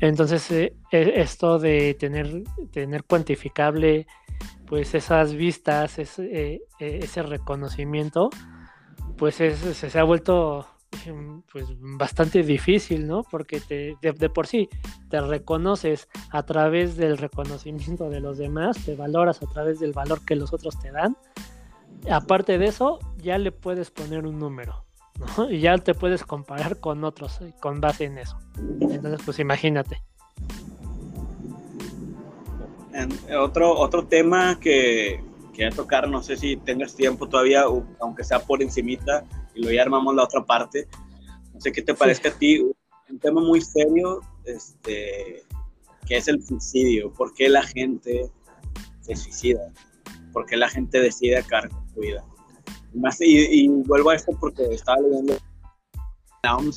[0.00, 4.06] entonces eh, e, esto de tener tener cuantificable
[4.66, 8.30] pues esas vistas ese, eh, e, ese reconocimiento
[9.16, 10.66] pues se ha vuelto
[11.52, 13.22] pues bastante difícil, ¿no?
[13.22, 14.68] Porque te, de, por sí
[15.08, 20.24] te reconoces a través del reconocimiento de los demás, te valoras a través del valor
[20.24, 21.16] que los otros te dan.
[22.10, 24.84] Aparte de eso, ya le puedes poner un número,
[25.36, 25.50] ¿no?
[25.50, 28.38] Y ya te puedes comparar con otros eh, con base en eso.
[28.80, 30.02] Entonces, pues imagínate.
[33.38, 35.22] Otro, otro tema que
[35.52, 37.64] quería tocar, no sé si tengas tiempo todavía,
[38.00, 39.24] aunque sea por encimita,
[39.56, 40.86] y luego ya armamos la otra parte.
[41.52, 45.42] No sé qué te parezca a ti, un tema muy serio, este,
[46.06, 47.12] que es el suicidio.
[47.12, 48.30] ¿Por qué la gente
[49.00, 49.72] se suicida?
[50.32, 52.24] ¿Por qué la gente decide acabar con su vida?
[53.20, 55.36] Y, vuelvo a esto porque estaba leyendo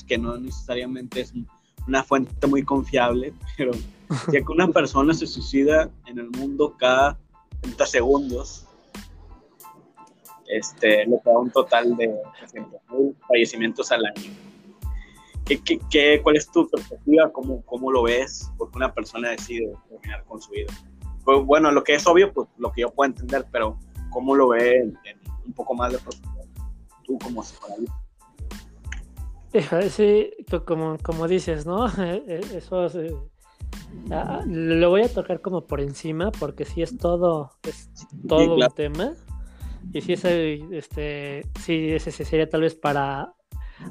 [0.07, 1.33] que no necesariamente es
[1.87, 3.71] una fuente muy confiable, pero
[4.25, 7.19] si que una persona se suicida en el mundo cada
[7.61, 8.65] 30 segundos,
[10.49, 12.09] este, le da un total de
[12.53, 14.31] 300.000 fallecimientos al año.
[15.45, 17.31] ¿Qué, qué, qué, cuál es tu perspectiva?
[17.31, 18.51] ¿Cómo, ¿Cómo lo ves?
[18.57, 20.71] Porque una persona decide terminar con su vida.
[21.23, 23.77] Pues, bueno, lo que es obvio, pues lo que yo puedo entender, pero
[24.09, 26.45] ¿cómo lo ves en, en un poco más de profundidad?
[27.03, 27.99] Tú como psicoanalista.
[29.89, 30.31] Sí,
[30.65, 31.87] como, como dices, ¿no?
[31.87, 33.15] E, e, eso es, eh,
[34.11, 37.89] ah, lo voy a tocar como por encima, porque sí es todo, es
[38.27, 38.71] todo sí, claro.
[38.71, 39.15] un tema.
[39.93, 43.33] Y sí, ese, este, sí, ese sería tal vez para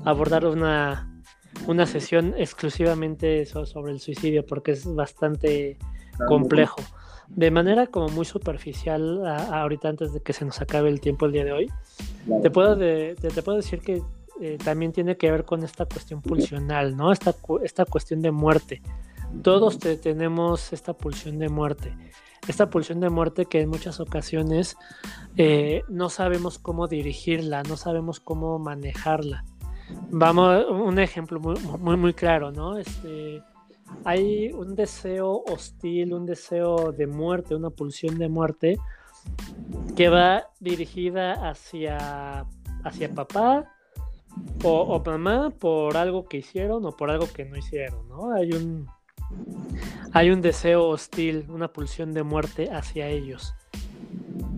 [0.05, 1.23] abordar una,
[1.67, 5.79] una sesión exclusivamente sobre el suicidio, porque es bastante
[6.27, 6.81] complejo.
[7.29, 11.27] De manera como muy superficial, a, ahorita antes de que se nos acabe el tiempo
[11.27, 11.71] el día de hoy,
[12.43, 14.03] te, puedo de, te, te puedo decir que
[14.41, 17.13] eh, también tiene que ver con esta cuestión pulsional, ¿no?
[17.13, 18.83] Esta, esta cuestión de muerte.
[19.43, 21.93] Todos te, tenemos esta pulsión de muerte.
[22.47, 24.77] Esta pulsión de muerte que en muchas ocasiones
[25.37, 29.45] eh, no sabemos cómo dirigirla, no sabemos cómo manejarla.
[30.11, 32.77] Vamos, un ejemplo muy, muy, claro, ¿no?
[32.77, 33.43] Este,
[34.05, 38.79] hay un deseo hostil, un deseo de muerte, una pulsión de muerte
[39.97, 42.47] que va dirigida hacia,
[42.85, 43.65] hacia papá,
[44.63, 48.33] o, o, mamá por algo que hicieron o por algo que no hicieron, ¿no?
[48.33, 48.87] Hay un,
[50.13, 53.55] hay un deseo hostil, una pulsión de muerte hacia ellos.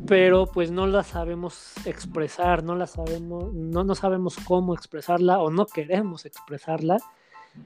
[0.07, 5.51] Pero pues no la sabemos expresar, no la sabemos, no, no sabemos cómo expresarla o
[5.51, 6.99] no queremos expresarla.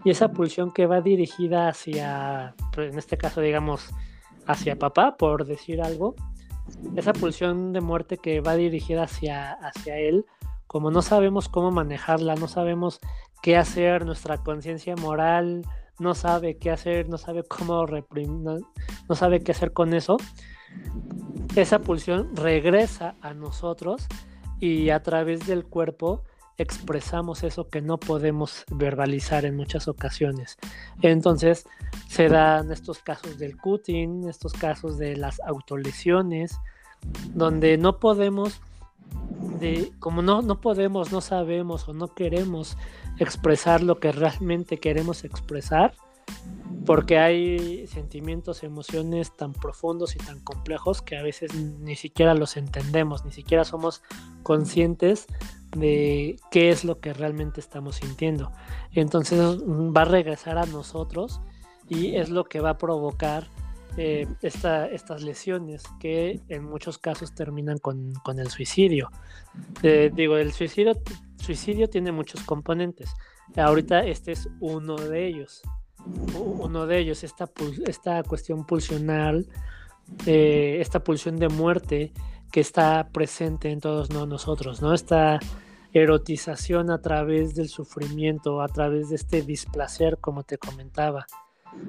[0.05, 3.91] Y esa pulsión que va dirigida hacia, pues, en este caso digamos,
[4.47, 6.15] hacia papá, por decir algo,
[6.97, 10.25] esa pulsión de muerte que va dirigida hacia, hacia él,
[10.67, 13.01] como no sabemos cómo manejarla, no sabemos
[13.43, 15.63] qué hacer, nuestra conciencia moral
[15.99, 18.63] no sabe qué hacer, no sabe cómo reprimir,
[19.09, 20.17] no, sabe qué hacer con eso,
[21.57, 24.07] esa pulsión regresa a nosotros
[24.61, 26.25] y a través del cuerpo
[26.57, 30.57] expresamos eso que no podemos verbalizar en muchas ocasiones.
[31.03, 31.67] Entonces
[32.09, 36.59] se dan estos casos del cutting, estos casos de las autolesiones,
[37.35, 38.61] donde no podemos
[39.61, 42.77] de como no, no podemos, no sabemos o no queremos
[43.19, 45.95] expresar lo que realmente queremos expresar,
[46.87, 52.57] porque hay sentimientos, emociones tan profundos y tan complejos que a veces ni siquiera los
[52.57, 54.03] entendemos, ni siquiera somos
[54.43, 55.27] conscientes
[55.77, 58.53] de qué es lo que realmente estamos sintiendo.
[58.93, 61.41] Entonces va a regresar a nosotros
[61.89, 63.49] y es lo que va a provocar
[63.97, 69.11] eh, esta, estas lesiones que en muchos casos terminan con, con el suicidio.
[69.83, 70.95] Eh, digo, el suicidio,
[71.37, 73.15] suicidio tiene muchos componentes.
[73.57, 75.63] Ahorita este es uno de ellos.
[76.35, 77.51] Uno de ellos, esta,
[77.87, 79.47] esta cuestión pulsional,
[80.27, 82.13] eh, esta pulsión de muerte
[82.53, 84.93] que está presente en todos nosotros, ¿no?
[84.93, 85.39] Esta
[85.93, 91.27] erotización a través del sufrimiento, a través de este displacer, como te comentaba.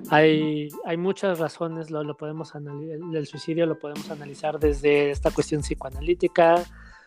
[0.09, 5.61] Hay, hay muchas razones, lo, lo podemos el suicidio lo podemos analizar desde esta cuestión
[5.61, 6.63] psicoanalítica,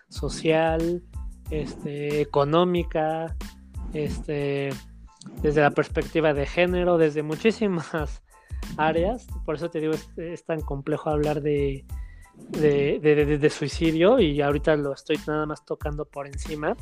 [0.09, 1.03] social,
[1.51, 3.37] este, económica,
[3.93, 4.70] este,
[5.43, 8.22] desde la perspectiva de género, desde muchísimas
[8.76, 9.26] áreas.
[9.45, 11.85] Por eso te digo, es, es tan complejo hablar de,
[12.51, 16.76] de, de, de, suicidio y ahorita lo estoy nada más tocando por encima.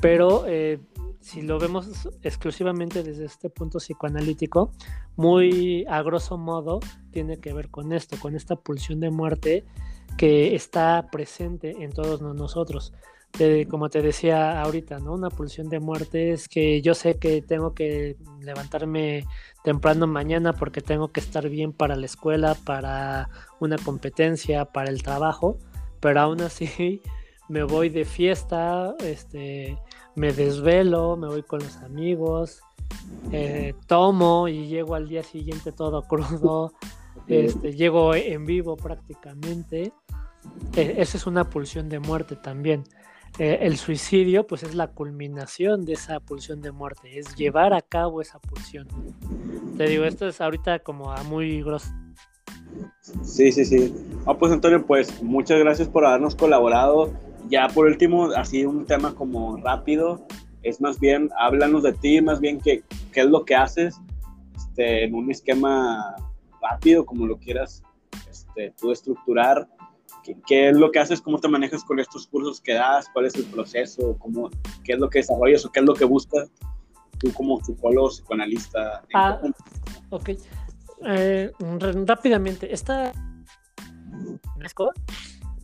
[0.00, 0.80] Pero eh,
[1.22, 4.72] si lo vemos exclusivamente desde este punto psicoanalítico,
[5.16, 6.80] muy a grosso modo
[7.12, 9.64] tiene que ver con esto, con esta pulsión de muerte
[10.18, 12.92] que está presente en todos nosotros.
[13.70, 15.14] Como te decía ahorita, ¿no?
[15.14, 19.24] Una pulsión de muerte es que yo sé que tengo que levantarme
[19.64, 25.02] temprano mañana porque tengo que estar bien para la escuela, para una competencia, para el
[25.02, 25.56] trabajo,
[26.00, 27.00] pero aún así
[27.48, 29.78] me voy de fiesta, este,
[30.14, 32.60] me desvelo, me voy con los amigos,
[33.32, 36.72] eh, tomo y llego al día siguiente todo crudo,
[37.26, 39.92] este, llego en vivo prácticamente.
[40.76, 42.84] E, esa es una pulsión de muerte también.
[43.38, 47.80] Eh, el suicidio pues es la culminación de esa pulsión de muerte, es llevar a
[47.80, 48.86] cabo esa pulsión.
[49.78, 51.88] Te digo, esto es ahorita como a muy grosso.
[53.22, 53.94] Sí, sí, sí.
[54.26, 57.10] Ah, pues Antonio, pues muchas gracias por habernos colaborado
[57.52, 60.26] ya por último, así un tema como rápido,
[60.62, 62.82] es más bien, háblanos de ti, más bien qué,
[63.12, 64.00] qué es lo que haces
[64.56, 66.16] este, en un esquema
[66.62, 67.82] rápido, como lo quieras
[68.30, 69.68] este, tú estructurar,
[70.24, 73.26] ¿Qué, ¿Qué, es lo que haces, cómo te manejas con estos cursos que das, cuál
[73.26, 74.48] es el proceso, cómo,
[74.82, 76.50] qué es lo que desarrollas o qué es lo que buscas.
[77.18, 79.02] tú como psicólogo, psicoanalista.
[79.12, 79.40] Ah,
[80.08, 80.30] ok.
[81.04, 81.50] Eh,
[82.06, 83.12] rápidamente, esta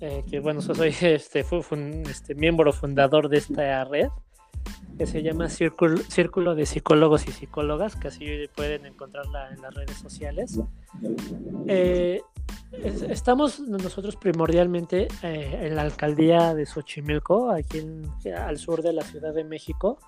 [0.01, 1.45] eh, que bueno, soy este,
[2.11, 4.09] este, miembro fundador de esta red,
[4.97, 9.75] que se llama Círculo, Círculo de Psicólogos y Psicólogas, que así pueden encontrarla en las
[9.75, 10.61] redes sociales.
[11.67, 12.21] Eh,
[13.09, 17.83] estamos nosotros primordialmente eh, en la alcaldía de Xochimilco, aquí
[18.37, 19.99] al sur de la Ciudad de México,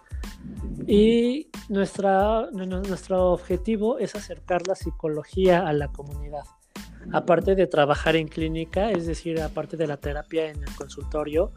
[0.87, 6.45] y nuestra, nuestro objetivo es acercar la psicología a la comunidad.
[7.13, 11.53] Aparte de trabajar en clínica, es decir, aparte de la terapia en el consultorio,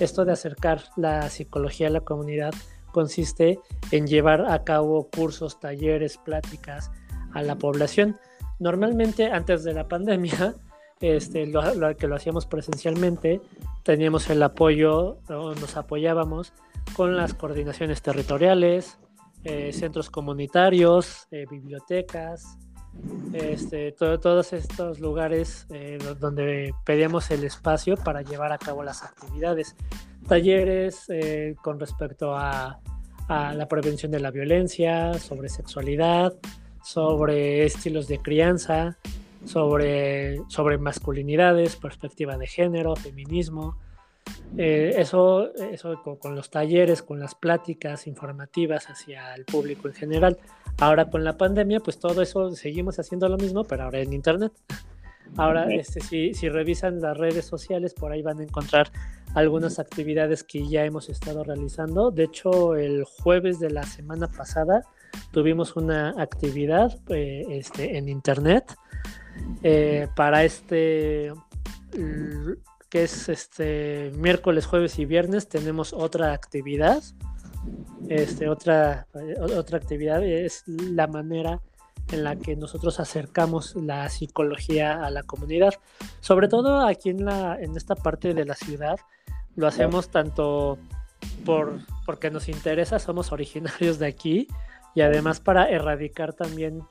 [0.00, 2.52] esto de acercar la psicología a la comunidad
[2.92, 6.90] consiste en llevar a cabo cursos, talleres, pláticas
[7.32, 8.18] a la población.
[8.58, 10.54] Normalmente antes de la pandemia,
[11.00, 11.62] este, lo,
[11.96, 13.40] que lo hacíamos presencialmente,
[13.82, 16.52] teníamos el apoyo, o nos apoyábamos
[16.96, 18.98] con las coordinaciones territoriales,
[19.42, 22.58] eh, centros comunitarios, eh, bibliotecas,
[23.32, 29.74] este, todos estos lugares eh, donde pedíamos el espacio para llevar a cabo las actividades,
[30.28, 31.06] talleres
[31.62, 32.80] con respecto a,
[33.28, 36.34] a, la prevención de la violencia, sobre sexualidad,
[36.82, 38.98] sobre estilos de crianza,
[39.44, 43.78] sobre, sobre masculinidades, perspectiva de género, feminismo.
[44.56, 50.38] Eh, eso eso con, los talleres, con las pláticas informativas hacia el público en general.
[50.78, 54.52] Ahora con la pandemia, pues todo eso seguimos haciendo lo mismo, pero ahora en Internet.
[55.36, 58.90] Ahora, este, si, si revisan las redes sociales, por ahí van a encontrar
[59.34, 62.10] algunas actividades que ya hemos estado realizando.
[62.10, 64.84] De hecho, el jueves de la semana pasada
[65.32, 68.76] tuvimos una actividad eh, este, en internet
[69.62, 71.32] eh, para este
[72.88, 77.02] que es este miércoles, jueves y viernes tenemos otra actividad.
[78.08, 79.06] Este, otra,
[79.56, 81.60] otra actividad es la manera
[82.12, 85.74] en la que nosotros acercamos la psicología a la comunidad.
[86.20, 88.96] Sobre todo aquí en, la, en esta parte de la ciudad,
[89.56, 90.78] lo hacemos tanto
[91.44, 94.48] por, porque nos interesa, somos originarios de aquí,
[94.94, 96.82] y además para erradicar también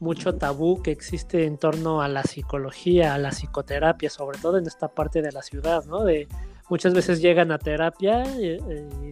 [0.00, 4.66] mucho tabú que existe en torno a la psicología, a la psicoterapia, sobre todo en
[4.66, 6.02] esta parte de la ciudad, ¿no?
[6.02, 6.26] De
[6.68, 8.58] muchas veces llegan a terapia y,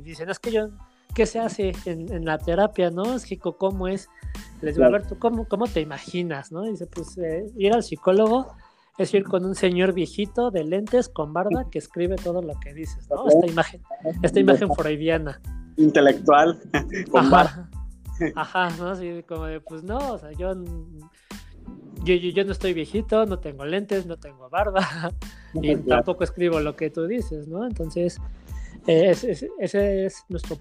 [0.01, 0.71] dicen, es que yo,
[1.15, 3.15] ¿qué se hace en, la terapia, no?
[3.15, 4.09] Es que, ¿cómo es?
[4.63, 6.63] Les digo, a ver, ¿tú cómo, cómo te imaginas, no?
[6.63, 8.49] dice, pues eh, ir al psicólogo
[8.99, 12.75] es ir con un señor viejito de lentes, con barba, que escribe todo lo que
[12.75, 13.27] dices, ¿no?
[13.29, 13.81] Esta imagen,
[14.23, 15.41] esta imagen freudiana.
[15.77, 16.59] Intelectual,
[17.11, 17.71] con barba.
[18.35, 18.91] Ajá, ¿no?
[18.91, 20.53] Así como de, pues no, o sea, yo,
[22.05, 24.81] yo, yo, no estoy viejito, no tengo lentes, no tengo barba,
[25.55, 27.67] y tampoco escribo lo que tú dices, ¿no?
[27.67, 28.19] Entonces,
[28.87, 29.11] eh,
[29.59, 30.57] ese es nuestro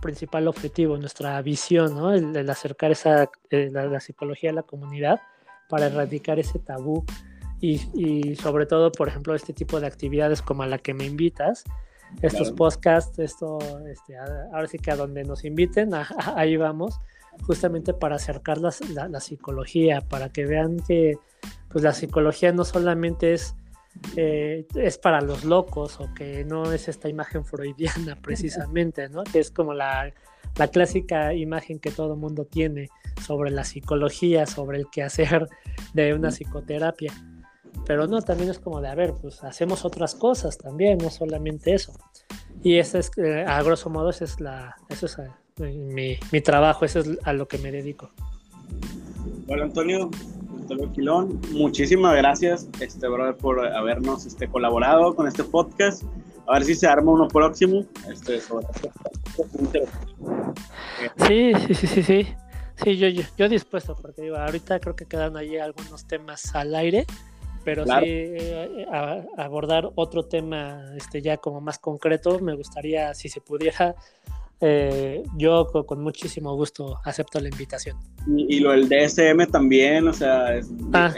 [0.00, 2.12] principal objetivo, nuestra visión, ¿no?
[2.12, 5.20] El, acercar esa, eh, la, psicología a la comunidad
[5.68, 7.04] para erradicar ese tabú
[7.60, 11.04] y, y, sobre todo, por ejemplo, este tipo de actividades como a la que me
[11.04, 11.64] invitas,
[12.20, 15.92] estos podcasts, esto, este, ahora sí que a donde nos inviten,
[16.36, 17.00] ahí vamos,
[17.46, 18.72] justamente para acercar la,
[19.08, 21.18] la, psicología, para que vean que
[21.70, 23.54] pues la psicología no solamente es,
[24.16, 29.24] eh, es para los locos o que no es esta imagen freudiana precisamente, ¿no?
[29.24, 30.12] que es como la,
[30.56, 32.88] la clásica imagen que todo mundo tiene
[33.24, 35.48] sobre la psicología, sobre el quehacer
[35.94, 37.12] de una psicoterapia
[37.86, 41.74] pero no, también es como de, a ver, pues hacemos otras cosas también, no solamente
[41.74, 41.92] eso.
[42.62, 46.84] Y ese es, eh, a grosso modo, ese es, la, eso es eh, mi, trabajo,
[46.84, 48.10] eso es a lo que me dedico.
[49.46, 50.10] Bueno, Antonio,
[50.62, 56.04] Antonio Quilón, muchísimas gracias, este, brother, por habernos este, colaborado con este podcast.
[56.46, 57.84] A ver si se arma uno próximo.
[58.08, 58.66] Este, sobre
[61.26, 62.26] sí, sí, sí, sí, sí.
[62.76, 66.74] Sí, yo, yo, yo dispuesto, porque digo, ahorita creo que quedan ahí algunos temas al
[66.74, 67.06] aire
[67.64, 68.86] pero sí eh,
[69.36, 73.94] abordar otro tema este ya como más concreto me gustaría si se pudiera
[74.62, 77.96] eh, yo con, muchísimo gusto acepto la invitación
[78.26, 81.12] y, lo del DSM también o sea es, ah,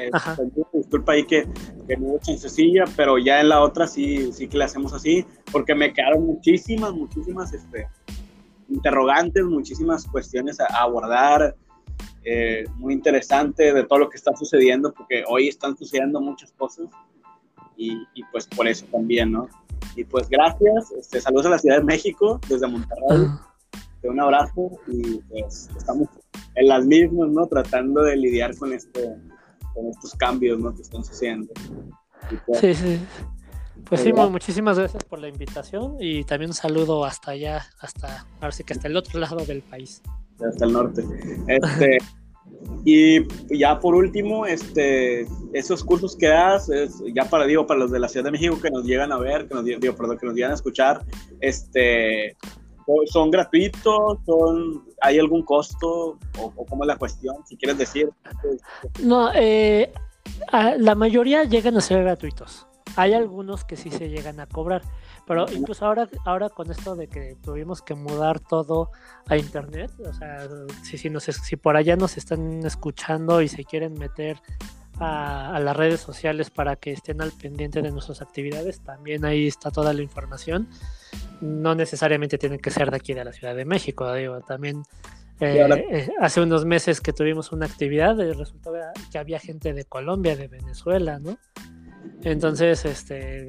[0.73, 1.47] disculpa ahí que,
[1.87, 5.25] que no es sencilla pero ya en la otra sí sí que le hacemos así
[5.53, 7.87] porque me quedaron muchísimas muchísimas este
[8.69, 11.55] interrogantes muchísimas cuestiones a abordar
[12.27, 16.87] eh, muy interesante de todo lo que está sucediendo, porque hoy están sucediendo muchas cosas
[17.77, 17.99] y,
[18.33, 19.49] pues por eso también, ¿no?
[19.97, 23.29] Y pues gracias, este, saludos a la Ciudad de México desde Monterrey,
[24.03, 26.09] un abrazo y pues estamos
[26.55, 27.47] en las mismas, ¿no?
[27.47, 29.17] Tratando de lidiar con, este,
[29.73, 30.75] con estos cambios, ¿no?
[30.75, 31.53] Que están sucediendo.
[32.47, 33.01] Pues, sí, sí.
[33.89, 38.53] Pues sí, muchísimas gracias por la invitación y también un saludo hasta allá, hasta, ahora
[38.53, 40.01] sí que hasta el otro lado del país.
[40.47, 41.05] hasta el norte.
[41.47, 41.99] Este,
[42.85, 46.71] y ya por último, este, esos cursos que das,
[47.15, 49.49] ya para, digo, para los de la Ciudad de México que nos llegan a ver,
[49.49, 51.05] que nos, digo, perdón, que nos llegan a escuchar,
[51.41, 52.37] este,
[53.07, 54.19] ¿son gratuitos?
[54.27, 56.19] Son, ¿Hay algún costo?
[56.39, 57.37] ¿O, cómo es la cuestión?
[57.47, 58.11] Si quieres decir.
[59.03, 59.91] No, eh,
[60.79, 62.67] la mayoría llegan a ser gratuitos.
[62.97, 64.83] Hay algunos que sí se llegan a cobrar,
[65.27, 68.91] pero incluso ahora, ahora con esto de que tuvimos que mudar todo
[69.27, 70.49] a internet, o sea,
[70.83, 74.41] si, si, nos, si por allá nos están escuchando y se quieren meter
[74.99, 79.71] a, las redes sociales para que estén al pendiente de nuestras actividades, también ahí está
[79.71, 80.69] toda la información.
[81.41, 84.83] No necesariamente tiene que ser de aquí de la Ciudad de México, digo, también
[85.41, 88.73] eh, eh, hace unos meses que tuvimos una actividad, eh, resultó
[89.11, 91.39] que había gente de Colombia, de Venezuela, ¿no?
[92.23, 93.47] Entonces, este,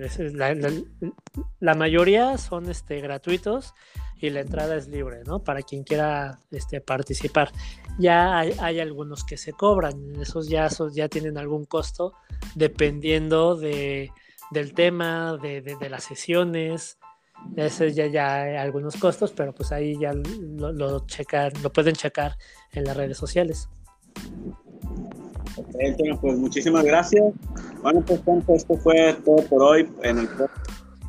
[1.60, 3.74] la, mayoría son este, gratuitos
[4.20, 5.44] y la entrada es libre, ¿no?
[5.44, 7.52] Para quien quiera este, participar.
[7.98, 12.14] Ya hay, algunos que se cobran, esos ya, ya tienen algún costo
[12.56, 14.12] dependiendo de,
[14.52, 16.98] del tema, de, de, las sesiones.
[17.56, 22.38] Ese ya, ya hay algunos costos, pero pues ahí ya lo, lo pueden checar
[22.74, 23.70] en las redes sociales.
[26.22, 27.34] Pues muchísimas gracias.
[27.82, 30.30] Bueno, pues esto fue todo por hoy en el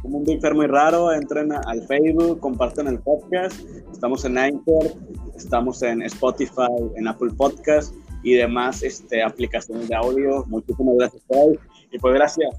[0.04, 1.12] Mundo Enfermo y Raro.
[1.12, 3.60] Entren al Facebook, comparten el podcast.
[3.92, 4.92] Estamos en Anchor,
[5.36, 6.66] estamos en Spotify,
[6.96, 10.44] en Apple Podcast y demás este, aplicaciones de audio.
[10.46, 11.58] Muchísimas gracias por hoy.
[11.92, 12.54] Y pues gracias.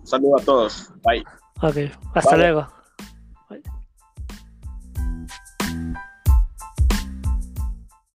[0.00, 0.92] Un saludo a todos.
[1.04, 1.24] Bye.
[1.62, 2.79] Ok, hasta luego.